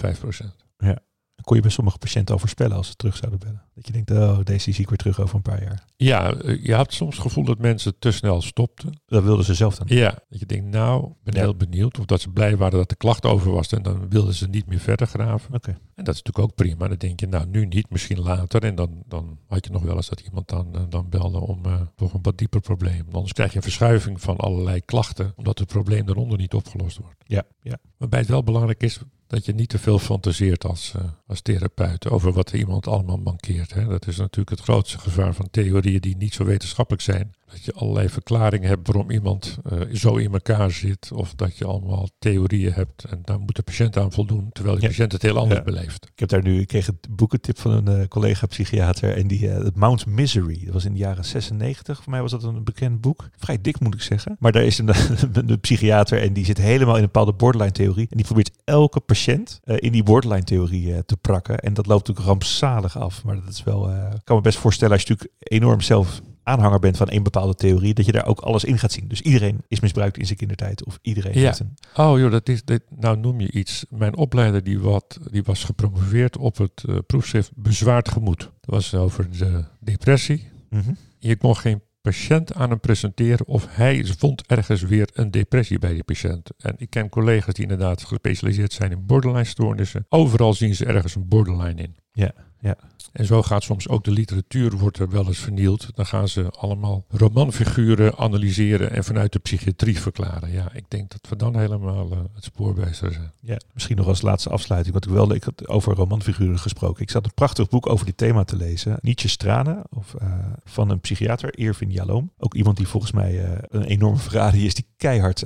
Dan 0.78 1.00
kon 1.46 1.56
je 1.56 1.62
bij 1.62 1.72
sommige 1.72 1.98
patiënten 1.98 2.34
al 2.34 2.40
voorspellen 2.40 2.78
als 2.78 2.88
ze 2.88 2.96
terug 2.96 3.16
zouden 3.18 3.40
bellen. 3.40 3.64
Dat 3.76 3.88
je 3.88 3.92
denkt, 3.94 4.12
oh, 4.12 4.40
deze 4.44 4.72
zie 4.72 4.84
ik 4.84 4.90
weer 4.90 4.98
terug 4.98 5.20
over 5.22 5.36
een 5.36 5.42
paar 5.42 5.64
jaar. 5.64 5.86
Ja, 5.98 6.34
eh, 6.34 6.64
je 6.66 6.74
had 6.74 6.94
soms 6.94 7.14
het 7.16 7.22
gevoel 7.24 7.44
dat 7.44 7.58
mensen 7.60 8.00
te 8.00 8.12
snel 8.12 8.42
stopten. 8.42 9.02
Dat 9.06 9.24
wilden 9.24 9.46
ze 9.46 9.54
zelf 9.54 9.76
dan. 9.76 9.88
Ja, 9.90 10.20
dat 10.30 10.40
je 10.40 10.46
denkt, 10.46 10.66
nou, 10.72 11.06
ik 11.06 11.14
ben 11.24 11.34
Ja. 11.34 11.40
heel 11.40 11.56
benieuwd. 11.56 12.00
Of 12.00 12.06
dat 12.06 12.22
ze 12.22 12.30
blij 12.30 12.58
waren 12.58 12.78
dat 12.78 12.90
de 12.90 12.96
klacht 12.96 13.26
over 13.26 13.52
was. 13.52 13.72
En 13.72 13.84
dan 13.84 14.10
wilden 14.10 14.34
ze 14.34 14.48
niet 14.48 14.66
meer 14.68 14.80
verder 14.80 15.08
graven. 15.08 15.54
Oké. 15.54 15.70
En 15.70 16.04
dat 16.04 16.14
is 16.16 16.22
natuurlijk 16.22 16.40
ook 16.40 16.56
prima. 16.56 16.88
Dan 16.88 16.98
denk 16.98 17.20
je, 17.20 17.28
nou, 17.28 17.46
nu 17.48 17.66
niet, 17.66 17.90
misschien 17.90 18.20
later. 18.20 18.64
En 18.64 18.76
dan, 18.76 19.04
dan 19.08 19.40
had 19.48 19.66
je 19.66 19.72
nog 19.72 19.82
wel 19.84 19.96
eens 19.96 20.10
dat 20.10 20.20
iemand 20.20 20.48
dan, 20.50 20.76
eh, 20.76 20.82
dan 20.90 21.10
belde 21.10 21.40
om 21.40 21.66
eh, 21.66 21.82
toch 21.96 22.14
een 22.14 22.22
wat 22.22 22.38
dieper 22.38 22.62
probleem. 22.62 23.06
Anders 23.12 23.34
krijg 23.34 23.50
je 23.52 23.58
een 23.58 23.64
verschuiving 23.64 24.22
van 24.22 24.38
allerlei 24.38 24.82
klachten. 24.82 25.34
Omdat 25.36 25.60
het 25.60 25.68
probleem 25.68 26.06
daaronder 26.06 26.38
niet 26.38 26.54
opgelost 26.54 26.98
wordt. 26.98 27.24
Ja, 27.26 27.44
ja. 27.62 27.78
Waarbij 27.98 28.20
het 28.20 28.30
wel 28.30 28.44
belangrijk 28.44 28.84
is, 28.84 29.00
dat 29.28 29.46
je 29.46 29.54
niet 29.54 29.70
te 29.70 29.80
veel 29.80 30.00
fantaseert 30.00 30.66
als, 30.66 30.94
uh, 30.96 31.04
als 31.28 31.42
therapeut 31.42 32.10
over 32.10 32.32
wat 32.32 32.54
iemand 32.54 32.88
allemaal 32.88 33.18
mankeert. 33.18 33.74
Hè. 33.74 33.86
Dat 33.86 34.08
is 34.08 34.18
natuurlijk 34.18 34.50
het 34.50 34.60
grootste 34.60 34.98
gevaar 34.98 35.34
van 35.34 35.48
theorieën 35.52 36.02
die 36.02 36.18
niet 36.18 36.34
zo 36.34 36.44
wetenschappelijk 36.44 37.04
zijn. 37.04 37.34
Dat 37.52 37.64
je 37.64 37.74
allerlei 37.74 38.10
verklaringen 38.10 38.68
hebt 38.70 38.88
waarom 38.88 39.12
iemand 39.12 39.58
uh, 39.74 39.82
zo 39.94 40.16
in 40.16 40.34
elkaar 40.34 40.72
zit. 40.72 41.12
Of 41.14 41.36
dat 41.36 41.58
je 41.58 41.66
allemaal 41.66 42.10
theorieën 42.20 42.74
hebt 42.74 43.04
en 43.04 43.20
daar 43.24 43.40
moet 43.40 43.56
de 43.56 43.62
patiënt 43.64 43.98
aan 43.98 44.12
voldoen. 44.12 44.50
Terwijl 44.52 44.76
de 44.76 44.82
Ja. 44.82 44.88
patiënt 44.88 45.12
het 45.12 45.22
heel 45.22 45.38
anders 45.38 45.60
Ja. 45.60 45.64
beleeft. 45.66 46.06
Ik 46.06 46.20
heb 46.20 46.30
daar 46.30 46.42
nu, 46.44 46.60
ik 46.60 46.68
kreeg 46.68 46.88
een 46.88 46.98
boekentip 47.10 47.60
van 47.60 47.72
een 47.72 47.88
eh, 48.02 48.08
collega 48.08 48.46
psychiater 48.48 49.18
en 49.18 49.28
die, 49.28 49.50
eh, 49.50 49.68
Mount 49.74 50.06
Misery, 50.06 50.62
dat 50.66 50.74
was 50.74 50.86
in 50.86 50.92
de 50.94 51.00
jaren 51.00 51.26
96, 51.26 52.04
voor 52.04 52.12
mij 52.12 52.22
was 52.22 52.32
dat 52.32 52.44
een 52.44 52.64
bekend 52.64 53.02
boek. 53.02 53.30
Vrij 53.38 53.62
dik 53.62 53.80
moet 53.80 53.94
ik 53.94 54.02
zeggen. 54.02 54.36
Maar 54.40 54.52
daar 54.52 54.64
is 54.64 54.78
een, 54.78 54.90
een 55.50 55.60
psychiater 55.60 56.22
en 56.22 56.34
die 56.34 56.46
zit 56.46 56.58
helemaal 56.58 56.94
in 56.96 57.00
een 57.02 57.06
bepaalde 57.12 57.34
borderline 57.34 57.72
theorie. 57.72 58.08
En 58.10 58.18
die 58.18 58.26
probeert 58.26 58.52
elke 58.64 59.00
patiënt 59.00 59.60
eh, 59.64 59.76
in 59.80 59.92
die 59.92 60.04
borderline 60.04 60.44
theorie 60.44 60.94
eh, 60.94 61.00
te 61.00 61.18
prakken. 61.18 61.60
En 61.60 61.74
dat 61.74 61.86
loopt 61.86 62.08
natuurlijk 62.08 62.28
rampzalig 62.28 62.98
af. 62.98 63.24
Maar 63.24 63.36
dat 63.36 63.54
is 63.54 63.64
wel, 63.64 63.90
eh, 63.90 64.14
ik 64.16 64.22
kan 64.24 64.36
me 64.36 64.42
best 64.42 64.58
voorstellen 64.58 64.94
als 64.94 65.04
je 65.04 65.10
natuurlijk 65.10 65.40
enorm 65.40 65.82
zelf 65.82 66.22
aanhanger 66.46 66.80
bent 66.80 66.98
van 66.98 67.10
één 67.10 67.24
bepaalde 67.24 67.56
theorie, 67.56 67.94
dat 67.94 68.06
je 68.06 68.12
daar 68.12 68.26
ook 68.26 68.40
alles 68.40 68.64
in 68.64 68.78
gaat 68.78 68.92
zien. 68.92 69.08
Dus 69.08 69.22
iedereen 69.22 69.64
is 69.68 69.80
misbruikt 69.80 70.18
in 70.18 70.26
zijn 70.26 70.38
kindertijd 70.38 70.86
of 70.86 71.00
iedereen 71.02 71.40
Ja. 71.40 71.46
heeft 71.46 71.60
een... 71.60 71.74
Oh 71.96 72.20
joh, 72.20 72.32
dat 72.32 72.50
is, 72.50 72.64
dit, 72.64 72.82
nou 72.90 73.18
noem 73.18 73.40
je 73.40 73.52
iets. 73.52 73.86
Mijn 73.90 74.16
opleider 74.16 74.64
die, 74.64 74.80
wat, 74.80 75.20
die 75.32 75.44
was 75.44 75.64
gepromoveerd 75.64 76.38
op 76.38 76.58
het 76.58 76.84
eh, 76.88 76.96
proefschrift 77.08 77.52
Bezwaard 77.56 78.10
Gemoed. 78.10 78.40
Dat 78.40 78.50
was 78.62 78.94
over 78.94 79.30
de 79.38 79.64
depressie. 79.80 80.48
Mhm. 80.70 80.94
Je 81.20 81.36
kon 81.36 81.56
geen 81.58 81.82
patiënt 82.02 82.54
aan 82.54 82.70
hem 82.70 82.80
presenteren 82.80 83.48
of 83.48 83.68
hij 83.70 84.06
vond 84.18 84.48
ergens 84.48 84.82
weer 84.82 85.10
een 85.14 85.32
depressie 85.32 85.80
bij 85.80 85.94
die 85.94 86.04
patiënt. 86.04 86.50
En 86.58 86.74
ik 86.78 86.90
ken 86.90 87.10
collega's 87.10 87.54
die 87.54 87.64
inderdaad 87.64 88.04
gespecialiseerd 88.04 88.74
zijn 88.74 88.92
in 88.92 89.06
borderline 89.06 89.44
stoornissen. 89.44 90.06
Overal 90.10 90.54
zien 90.54 90.76
ze 90.76 90.86
ergens 90.86 91.16
een 91.16 91.28
borderline 91.28 91.82
in. 91.82 91.96
Ja, 92.12 92.32
ja. 92.66 92.78
En 93.16 93.26
zo 93.26 93.42
gaat 93.42 93.64
soms 93.64 93.88
ook 93.88 94.04
de 94.04 94.12
literatuur 94.12 94.78
wordt 94.78 95.00
er 95.00 95.10
wel 95.10 95.28
eens 95.28 95.40
vernield. 95.40 95.90
Dan 95.94 96.06
gaan 96.06 96.28
ze 96.28 96.50
allemaal 96.50 97.06
romanfiguren 97.10 98.18
analyseren 98.18 98.92
en 98.92 99.04
vanuit 99.04 99.34
de 99.34 99.40
psychiatrie 99.40 100.00
verklaren. 100.00 100.52
Ja, 100.52 100.70
ik 100.74 100.84
denk 100.88 101.12
dat 101.12 101.30
we 101.30 101.36
dan 101.36 101.58
helemaal 101.58 102.12
eh, 102.12 102.18
het 102.34 102.44
spoorbijster 102.44 103.12
zijn. 103.12 103.32
Ja, 103.42 103.58
misschien 103.74 103.98
nog 103.98 104.08
als 104.08 104.22
laatste 104.22 104.50
afsluiting. 104.50 104.94
Want 104.94 105.06
ik 105.06 105.12
wel, 105.12 105.34
ik 105.34 105.44
had 105.44 105.68
over 105.68 105.96
romanfiguren 105.96 106.60
gesproken. 106.60 107.02
Ik 107.02 107.10
zat 107.10 107.26
een 107.26 107.34
prachtig 107.34 107.70
boek 107.70 107.90
over 107.90 108.06
dit 108.06 108.18
thema 108.18 108.44
te 108.44 108.56
lezen. 108.56 108.98
Nietzsche's 109.02 109.38
Tranen, 109.38 109.84
of, 109.90 110.14
eh, 110.14 110.28
van 110.64 110.90
een 110.90 111.00
psychiater, 111.00 111.58
Irvin 111.58 111.92
Jalom. 111.92 112.32
Ook 112.38 112.54
iemand 112.54 112.78
die 112.78 112.88
volgens 112.88 113.12
mij 113.12 113.44
eh, 113.44 113.52
een 113.70 113.84
enorme 113.84 114.18
Ferrari 114.18 114.66
is, 114.66 114.74
die 114.74 114.86
keihard 114.98 115.46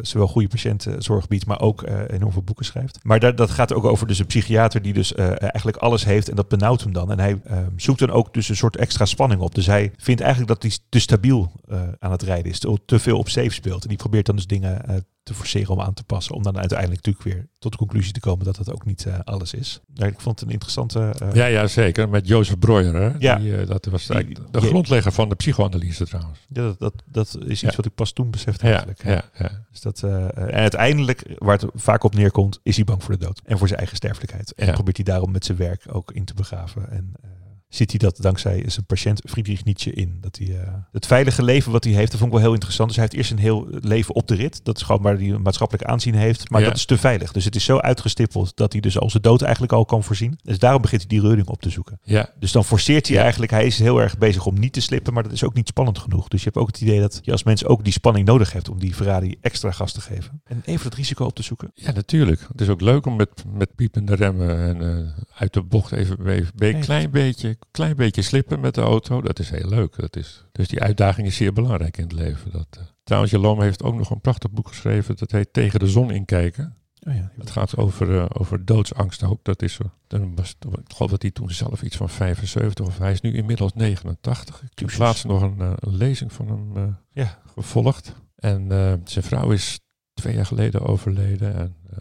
zowel 0.00 0.28
goede 0.28 0.48
patiëntenzorg 0.48 1.28
biedt, 1.28 1.46
maar 1.46 1.60
ook 1.60 1.82
enorm 2.08 2.32
veel 2.32 2.42
boeken 2.42 2.64
schrijft. 2.64 2.98
Maar 3.02 3.20
daar, 3.20 3.34
dat 3.34 3.50
gaat 3.50 3.72
ook 3.72 3.84
over 3.84 4.06
dus 4.06 4.18
een 4.18 4.26
psychiater 4.26 4.82
die 4.82 4.92
dus 4.92 5.14
eigenlijk 5.14 5.76
alles 5.76 6.04
heeft 6.04 6.17
en 6.26 6.36
dat 6.36 6.48
benauwt 6.48 6.82
hem 6.82 6.92
dan. 6.92 7.10
En 7.10 7.18
hij 7.18 7.40
eh, 7.44 7.58
zoekt 7.76 7.98
dan 7.98 8.10
ook 8.10 8.34
dus 8.34 8.48
een 8.48 8.56
soort 8.56 8.76
extra 8.76 9.04
spanning 9.04 9.40
op. 9.40 9.54
Dus 9.54 9.66
hij 9.66 9.92
vindt 9.96 10.20
eigenlijk 10.20 10.50
dat 10.50 10.62
hij 10.62 10.72
te 10.88 10.98
stabiel 10.98 11.52
eh, 11.68 11.82
aan 11.98 12.10
het 12.10 12.22
rijden 12.22 12.52
is, 12.52 12.58
te, 12.58 12.78
te 12.86 12.98
veel 12.98 13.18
op 13.18 13.28
safe 13.28 13.50
speelt. 13.50 13.82
En 13.82 13.88
die 13.88 13.98
probeert 13.98 14.26
dan 14.26 14.36
dus 14.36 14.46
dingen 14.46 14.88
eh, 14.88 14.96
te 15.28 15.34
forceren 15.34 15.68
om 15.68 15.80
aan 15.80 15.94
te 15.94 16.04
passen. 16.04 16.34
Om 16.34 16.42
dan 16.42 16.58
uiteindelijk 16.58 17.04
natuurlijk 17.06 17.34
weer 17.36 17.48
tot 17.58 17.72
de 17.72 17.78
conclusie 17.78 18.12
te 18.12 18.20
komen 18.20 18.44
dat 18.44 18.56
dat 18.56 18.72
ook 18.72 18.84
niet 18.84 19.06
eh, 19.06 19.18
alles 19.24 19.54
is. 19.54 19.80
Ja, 19.94 20.06
ik 20.06 20.20
vond 20.20 20.38
het 20.38 20.48
een 20.48 20.52
interessante... 20.54 21.14
eh, 21.18 21.32
Ja, 21.32 21.46
ja, 21.46 21.66
zeker. 21.66 22.08
Met 22.08 22.26
Jozef 22.28 22.58
Breuer. 22.58 22.94
Hè? 22.94 23.10
Ja. 23.18 23.34
Die, 23.36 23.56
eh, 23.56 23.66
dat 23.68 23.84
was 23.84 24.08
eigenlijk 24.08 24.52
de 24.52 24.60
grondlegger 24.60 25.12
van 25.12 25.28
de 25.28 25.34
psychoanalyse 25.34 26.06
trouwens. 26.06 26.38
ja, 26.48 26.62
dat, 26.62 26.78
dat, 26.78 26.94
dat 27.06 27.36
is 27.40 27.50
iets 27.50 27.60
Ja. 27.60 27.76
wat 27.76 27.84
ik 27.86 27.94
pas 27.94 28.12
toen 28.12 28.30
besefte 28.30 28.66
Ja, 28.66 28.72
eigenlijk. 28.72 29.04
ja, 29.04 29.22
ja. 29.38 29.64
Dus 29.70 29.80
dat, 29.80 30.02
eh, 30.02 30.24
en 30.36 30.52
uiteindelijk, 30.52 31.22
waar 31.38 31.58
het 31.58 31.70
vaak 31.74 32.04
op 32.04 32.14
neerkomt, 32.14 32.60
is 32.62 32.76
hij 32.76 32.84
bang 32.84 33.02
voor 33.04 33.18
de 33.18 33.24
dood. 33.24 33.40
En 33.44 33.58
voor 33.58 33.66
zijn 33.66 33.78
eigen 33.78 33.96
sterfelijkheid. 33.96 34.52
En 34.54 34.66
Ja. 34.66 34.72
probeert 34.72 34.96
hij 34.96 35.04
daarom 35.04 35.30
met 35.30 35.44
zijn 35.44 35.58
werk 35.58 35.84
ook 35.92 36.12
in 36.12 36.24
te 36.24 36.34
begraven. 36.34 36.90
En 36.90 37.12
eh, 37.22 37.30
ziet 37.68 37.90
hij 37.90 37.98
dat 37.98 38.16
dankzij 38.20 38.62
zijn 38.66 38.86
patiënt 38.86 39.22
Friedrich 39.24 39.64
Nietzsche 39.64 39.92
in. 39.92 40.18
Dat 40.20 40.36
hij, 40.38 40.60
eh, 40.60 40.72
het 40.92 41.06
veilige 41.06 41.42
leven 41.42 41.72
wat 41.72 41.84
hij 41.84 41.92
heeft, 41.92 42.10
dat 42.10 42.20
vond 42.20 42.32
ik 42.32 42.36
wel 42.36 42.46
heel 42.46 42.54
interessant. 42.54 42.88
Dus 42.88 42.96
hij 42.98 43.06
heeft 43.10 43.16
eerst 43.18 43.30
een 43.30 43.38
heel 43.44 43.66
leven 43.80 44.14
op 44.14 44.28
de 44.28 44.34
rit. 44.34 44.60
Dat 44.64 44.76
is 44.76 44.82
gewoon 44.82 45.02
waar 45.02 45.16
hij 45.16 45.28
een 45.30 45.42
maatschappelijk 45.42 45.88
aanzien 45.88 46.14
heeft. 46.14 46.50
Maar 46.50 46.60
Ja. 46.60 46.66
dat 46.66 46.76
is 46.76 46.84
te 46.84 46.98
veilig. 46.98 47.32
Dus 47.32 47.44
het 47.44 47.54
is 47.56 47.64
zo 47.64 47.78
uitgestippeld 47.78 48.56
dat 48.56 48.72
hij 48.72 48.80
dus 48.80 48.98
al 48.98 49.10
zijn 49.10 49.22
dood 49.22 49.42
eigenlijk 49.42 49.72
al 49.72 49.84
kan 49.84 50.04
voorzien. 50.04 50.38
Dus 50.42 50.58
daarom 50.58 50.82
begint 50.82 51.00
hij 51.00 51.10
die 51.10 51.20
reuring 51.20 51.46
op 51.48 51.60
te 51.62 51.70
zoeken. 51.70 51.98
ja. 52.02 52.30
Dus 52.38 52.52
dan 52.52 52.64
forceert 52.64 53.06
hij 53.06 53.16
Ja. 53.16 53.22
eigenlijk, 53.22 53.52
hij 53.52 53.66
is 53.66 53.78
heel 53.78 54.00
erg 54.00 54.18
bezig 54.18 54.46
om 54.46 54.58
niet 54.58 54.72
te 54.72 54.80
slippen, 54.80 55.12
maar 55.12 55.22
dat 55.22 55.32
is 55.32 55.44
ook 55.44 55.54
niet 55.54 55.68
spannend 55.68 55.98
genoeg. 55.98 56.28
Dus 56.28 56.40
je 56.40 56.46
hebt 56.46 56.58
ook 56.58 56.66
het 56.66 56.80
idee 56.80 57.00
dat 57.00 57.18
je 57.22 57.32
als 57.32 57.42
mens 57.42 57.64
ook 57.64 57.84
die 57.84 57.92
spanning 57.92 58.26
nodig 58.26 58.52
hebt 58.52 58.68
om 58.68 58.78
die 58.78 58.94
Ferrari 58.94 59.36
extra 59.40 59.70
gas 59.70 59.92
te 59.92 60.00
geven. 60.00 60.40
En 60.44 60.62
even 60.64 60.84
het 60.84 60.94
risico 60.94 61.24
op 61.24 61.34
te 61.34 61.42
zoeken. 61.42 61.70
Ja, 61.74 61.92
natuurlijk. 61.92 62.40
Het 62.52 62.60
is 62.60 62.68
ook 62.68 62.80
leuk 62.80 63.06
om 63.06 63.16
met, 63.16 63.44
met 63.52 63.74
piepende 63.74 64.14
remmen 64.14 64.58
en 64.58 65.06
eh, 65.06 65.12
uit 65.40 65.52
de 65.52 65.62
bocht 65.62 65.92
even, 65.92 66.26
even 66.26 66.52
een 66.56 66.80
klein 66.80 67.10
beetje, 67.10 67.56
klein 67.70 67.96
beetje 67.96 68.22
slippen 68.22 68.60
met 68.60 68.74
de 68.74 68.80
auto. 68.80 69.20
Dat 69.22 69.38
is 69.38 69.50
heel 69.50 69.68
leuk. 69.68 69.96
Dat 69.96 70.16
is, 70.16 70.44
dus 70.52 70.68
die 70.68 70.80
uitdaging 70.80 71.26
is 71.26 71.36
zeer 71.36 71.52
belangrijk 71.52 71.96
in 71.96 72.02
het 72.04 72.12
leven. 72.12 72.50
Dat, 72.52 72.66
eh. 72.70 72.82
Trouwens, 73.04 73.32
Jalom 73.32 73.60
heeft 73.62 73.82
ook 73.82 73.94
nog 73.94 74.10
een 74.10 74.20
prachtig 74.20 74.50
boek 74.50 74.68
geschreven. 74.68 75.16
Dat 75.16 75.30
heet 75.30 75.52
Tegen 75.52 75.78
de 75.78 75.88
zon 75.88 76.10
inkijken. 76.10 76.76
Oh 77.08 77.14
ja, 77.14 77.30
Het 77.38 77.50
gaat 77.50 77.76
over, 77.76 78.18
eh, 78.18 78.26
over 78.28 78.64
doodsangst 78.64 79.22
ook. 79.22 79.44
Dat 79.44 79.62
is, 79.62 79.72
zo- 79.72 79.90
dan 80.06 80.34
was, 80.36 80.50
ik 80.60 80.92
geloof 80.94 81.10
dat 81.10 81.22
hij 81.22 81.30
toen 81.30 81.50
zelf 81.50 81.82
iets 81.82 81.96
van 81.96 82.08
75 82.08 82.86
of 82.86 82.98
hij 82.98 83.12
is 83.12 83.20
nu 83.20 83.34
inmiddels 83.36 83.72
89. 83.72 84.62
Ik 84.62 84.78
heb 84.78 84.98
laatst 84.98 85.24
nog 85.24 85.42
een, 85.42 85.60
eh, 85.60 85.72
een 85.76 85.96
lezing 85.96 86.32
van 86.32 86.48
hem 86.48 86.76
eh, 86.76 86.82
Ja. 87.12 87.38
gevolgd. 87.54 88.14
En 88.36 88.72
eh, 88.72 88.92
zijn 89.04 89.24
vrouw 89.24 89.50
is 89.50 89.80
twee 90.14 90.34
jaar 90.34 90.46
geleden 90.46 90.80
overleden. 90.86 91.54
En, 91.54 91.76
eh, 91.90 91.98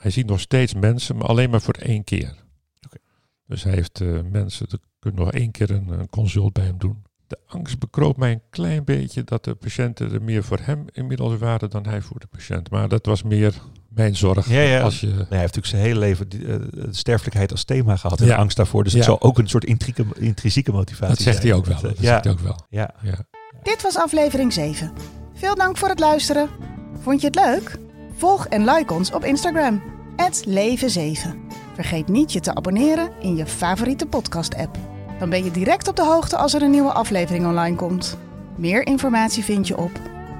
hij 0.00 0.10
ziet 0.10 0.26
nog 0.26 0.40
steeds 0.40 0.74
mensen, 0.74 1.16
maar 1.16 1.26
alleen 1.26 1.50
maar 1.50 1.60
voor 1.62 1.74
één 1.74 2.04
keer. 2.04 2.34
Dus 3.52 3.62
hij 3.64 3.72
heeft 3.72 4.00
eh, 4.00 4.08
mensen, 4.30 4.66
er 4.70 4.78
kunnen 4.98 5.20
nog 5.24 5.32
één 5.32 5.50
keer 5.50 5.70
een, 5.70 5.88
een 5.88 6.08
consult 6.10 6.52
bij 6.52 6.64
hem 6.64 6.78
doen. 6.78 7.02
De 7.26 7.38
angst 7.46 7.78
bekroop 7.78 8.16
mij 8.16 8.32
een 8.32 8.42
klein 8.50 8.84
beetje 8.84 9.24
dat 9.24 9.44
de 9.44 9.54
patiënten 9.54 10.12
er 10.12 10.22
meer 10.22 10.44
voor 10.44 10.58
hem 10.62 10.84
inmiddels 10.92 11.38
waren 11.38 11.70
dan 11.70 11.86
hij 11.86 12.00
voor 12.00 12.20
de 12.20 12.26
patiënt. 12.26 12.70
Maar 12.70 12.88
dat 12.88 13.06
was 13.06 13.22
meer 13.22 13.54
mijn 13.88 14.16
zorg. 14.16 14.48
Ja, 14.48 14.60
ja. 14.60 14.80
Als 14.80 15.00
je, 15.00 15.06
Nee, 15.06 15.14
hij 15.16 15.24
heeft 15.38 15.54
natuurlijk 15.54 15.66
zijn 15.66 15.82
hele 15.82 15.98
leven 15.98 16.28
die, 16.28 16.46
eh, 16.46 16.58
de 16.70 16.86
sterfelijkheid 16.90 17.50
als 17.50 17.64
thema 17.64 17.96
gehad 17.96 18.20
en 18.20 18.26
Ja. 18.26 18.36
angst 18.36 18.56
daarvoor. 18.56 18.82
Dus 18.84 18.92
Ja. 18.92 18.98
het 18.98 19.06
zal 19.08 19.20
ook 19.22 19.38
een 19.38 19.48
soort 19.48 19.64
intrieke, 19.64 20.04
intrinsieke 20.18 20.72
motivatie 20.72 21.14
dat 21.14 21.22
zegt 21.24 21.36
zijn. 21.36 21.48
hij 21.48 21.56
ook 21.58 21.66
wel. 21.66 21.80
Dat, 21.80 21.90
Dat 21.90 21.98
ja, 22.00 22.06
zegt 22.06 22.24
hij 22.24 22.32
ook 22.32 22.40
wel. 22.40 22.58
ja. 22.68 22.94
Ja. 23.02 23.24
Dit 23.62 23.82
was 23.82 23.96
aflevering 23.96 24.52
7. 24.52 24.92
Veel 25.34 25.54
dank 25.54 25.76
voor 25.76 25.88
het 25.88 26.00
luisteren. 26.00 26.48
Vond 27.00 27.20
je 27.20 27.26
het 27.26 27.36
leuk? 27.36 27.78
Volg 28.16 28.46
en 28.46 28.64
like 28.64 28.92
ons 28.92 29.12
op 29.12 29.24
Instagram. 29.24 29.82
Leven7. 30.46 31.30
Vergeet 31.74 32.08
niet 32.08 32.32
je 32.32 32.40
te 32.40 32.54
abonneren 32.54 33.10
in 33.20 33.36
je 33.36 33.46
favoriete 33.46 34.06
podcast-app. 34.06 34.76
Dan 35.18 35.30
ben 35.30 35.44
je 35.44 35.50
direct 35.50 35.88
op 35.88 35.96
de 35.96 36.04
hoogte 36.04 36.36
als 36.36 36.54
er 36.54 36.62
een 36.62 36.70
nieuwe 36.70 36.92
aflevering 36.92 37.46
online 37.46 37.76
komt. 37.76 38.18
Meer 38.56 38.86
informatie 38.86 39.44
vind 39.44 39.66
je 39.66 39.76
op 39.76 39.90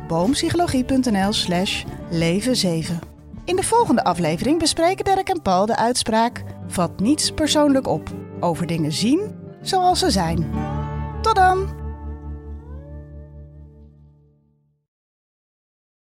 boompsychologie.nl 0.09 1.33
slash 1.33 1.85
leven7. 2.11 3.11
In 3.45 3.57
de 3.57 3.62
volgende 3.62 4.05
aflevering 4.05 4.59
bespreken 4.59 5.05
Dirk 5.05 5.29
en 5.29 5.42
Paul 5.42 5.66
de 5.66 5.77
uitspraak... 5.77 6.42
Vat 6.66 7.01
niets 7.01 7.31
persoonlijk 7.31 7.87
op. 7.87 8.11
Over 8.40 8.66
dingen 8.66 8.92
zien 8.92 9.21
zoals 9.62 9.99
ze 9.99 10.11
zijn. 10.11 10.51
Tot 11.21 11.37
dan! 11.37 11.82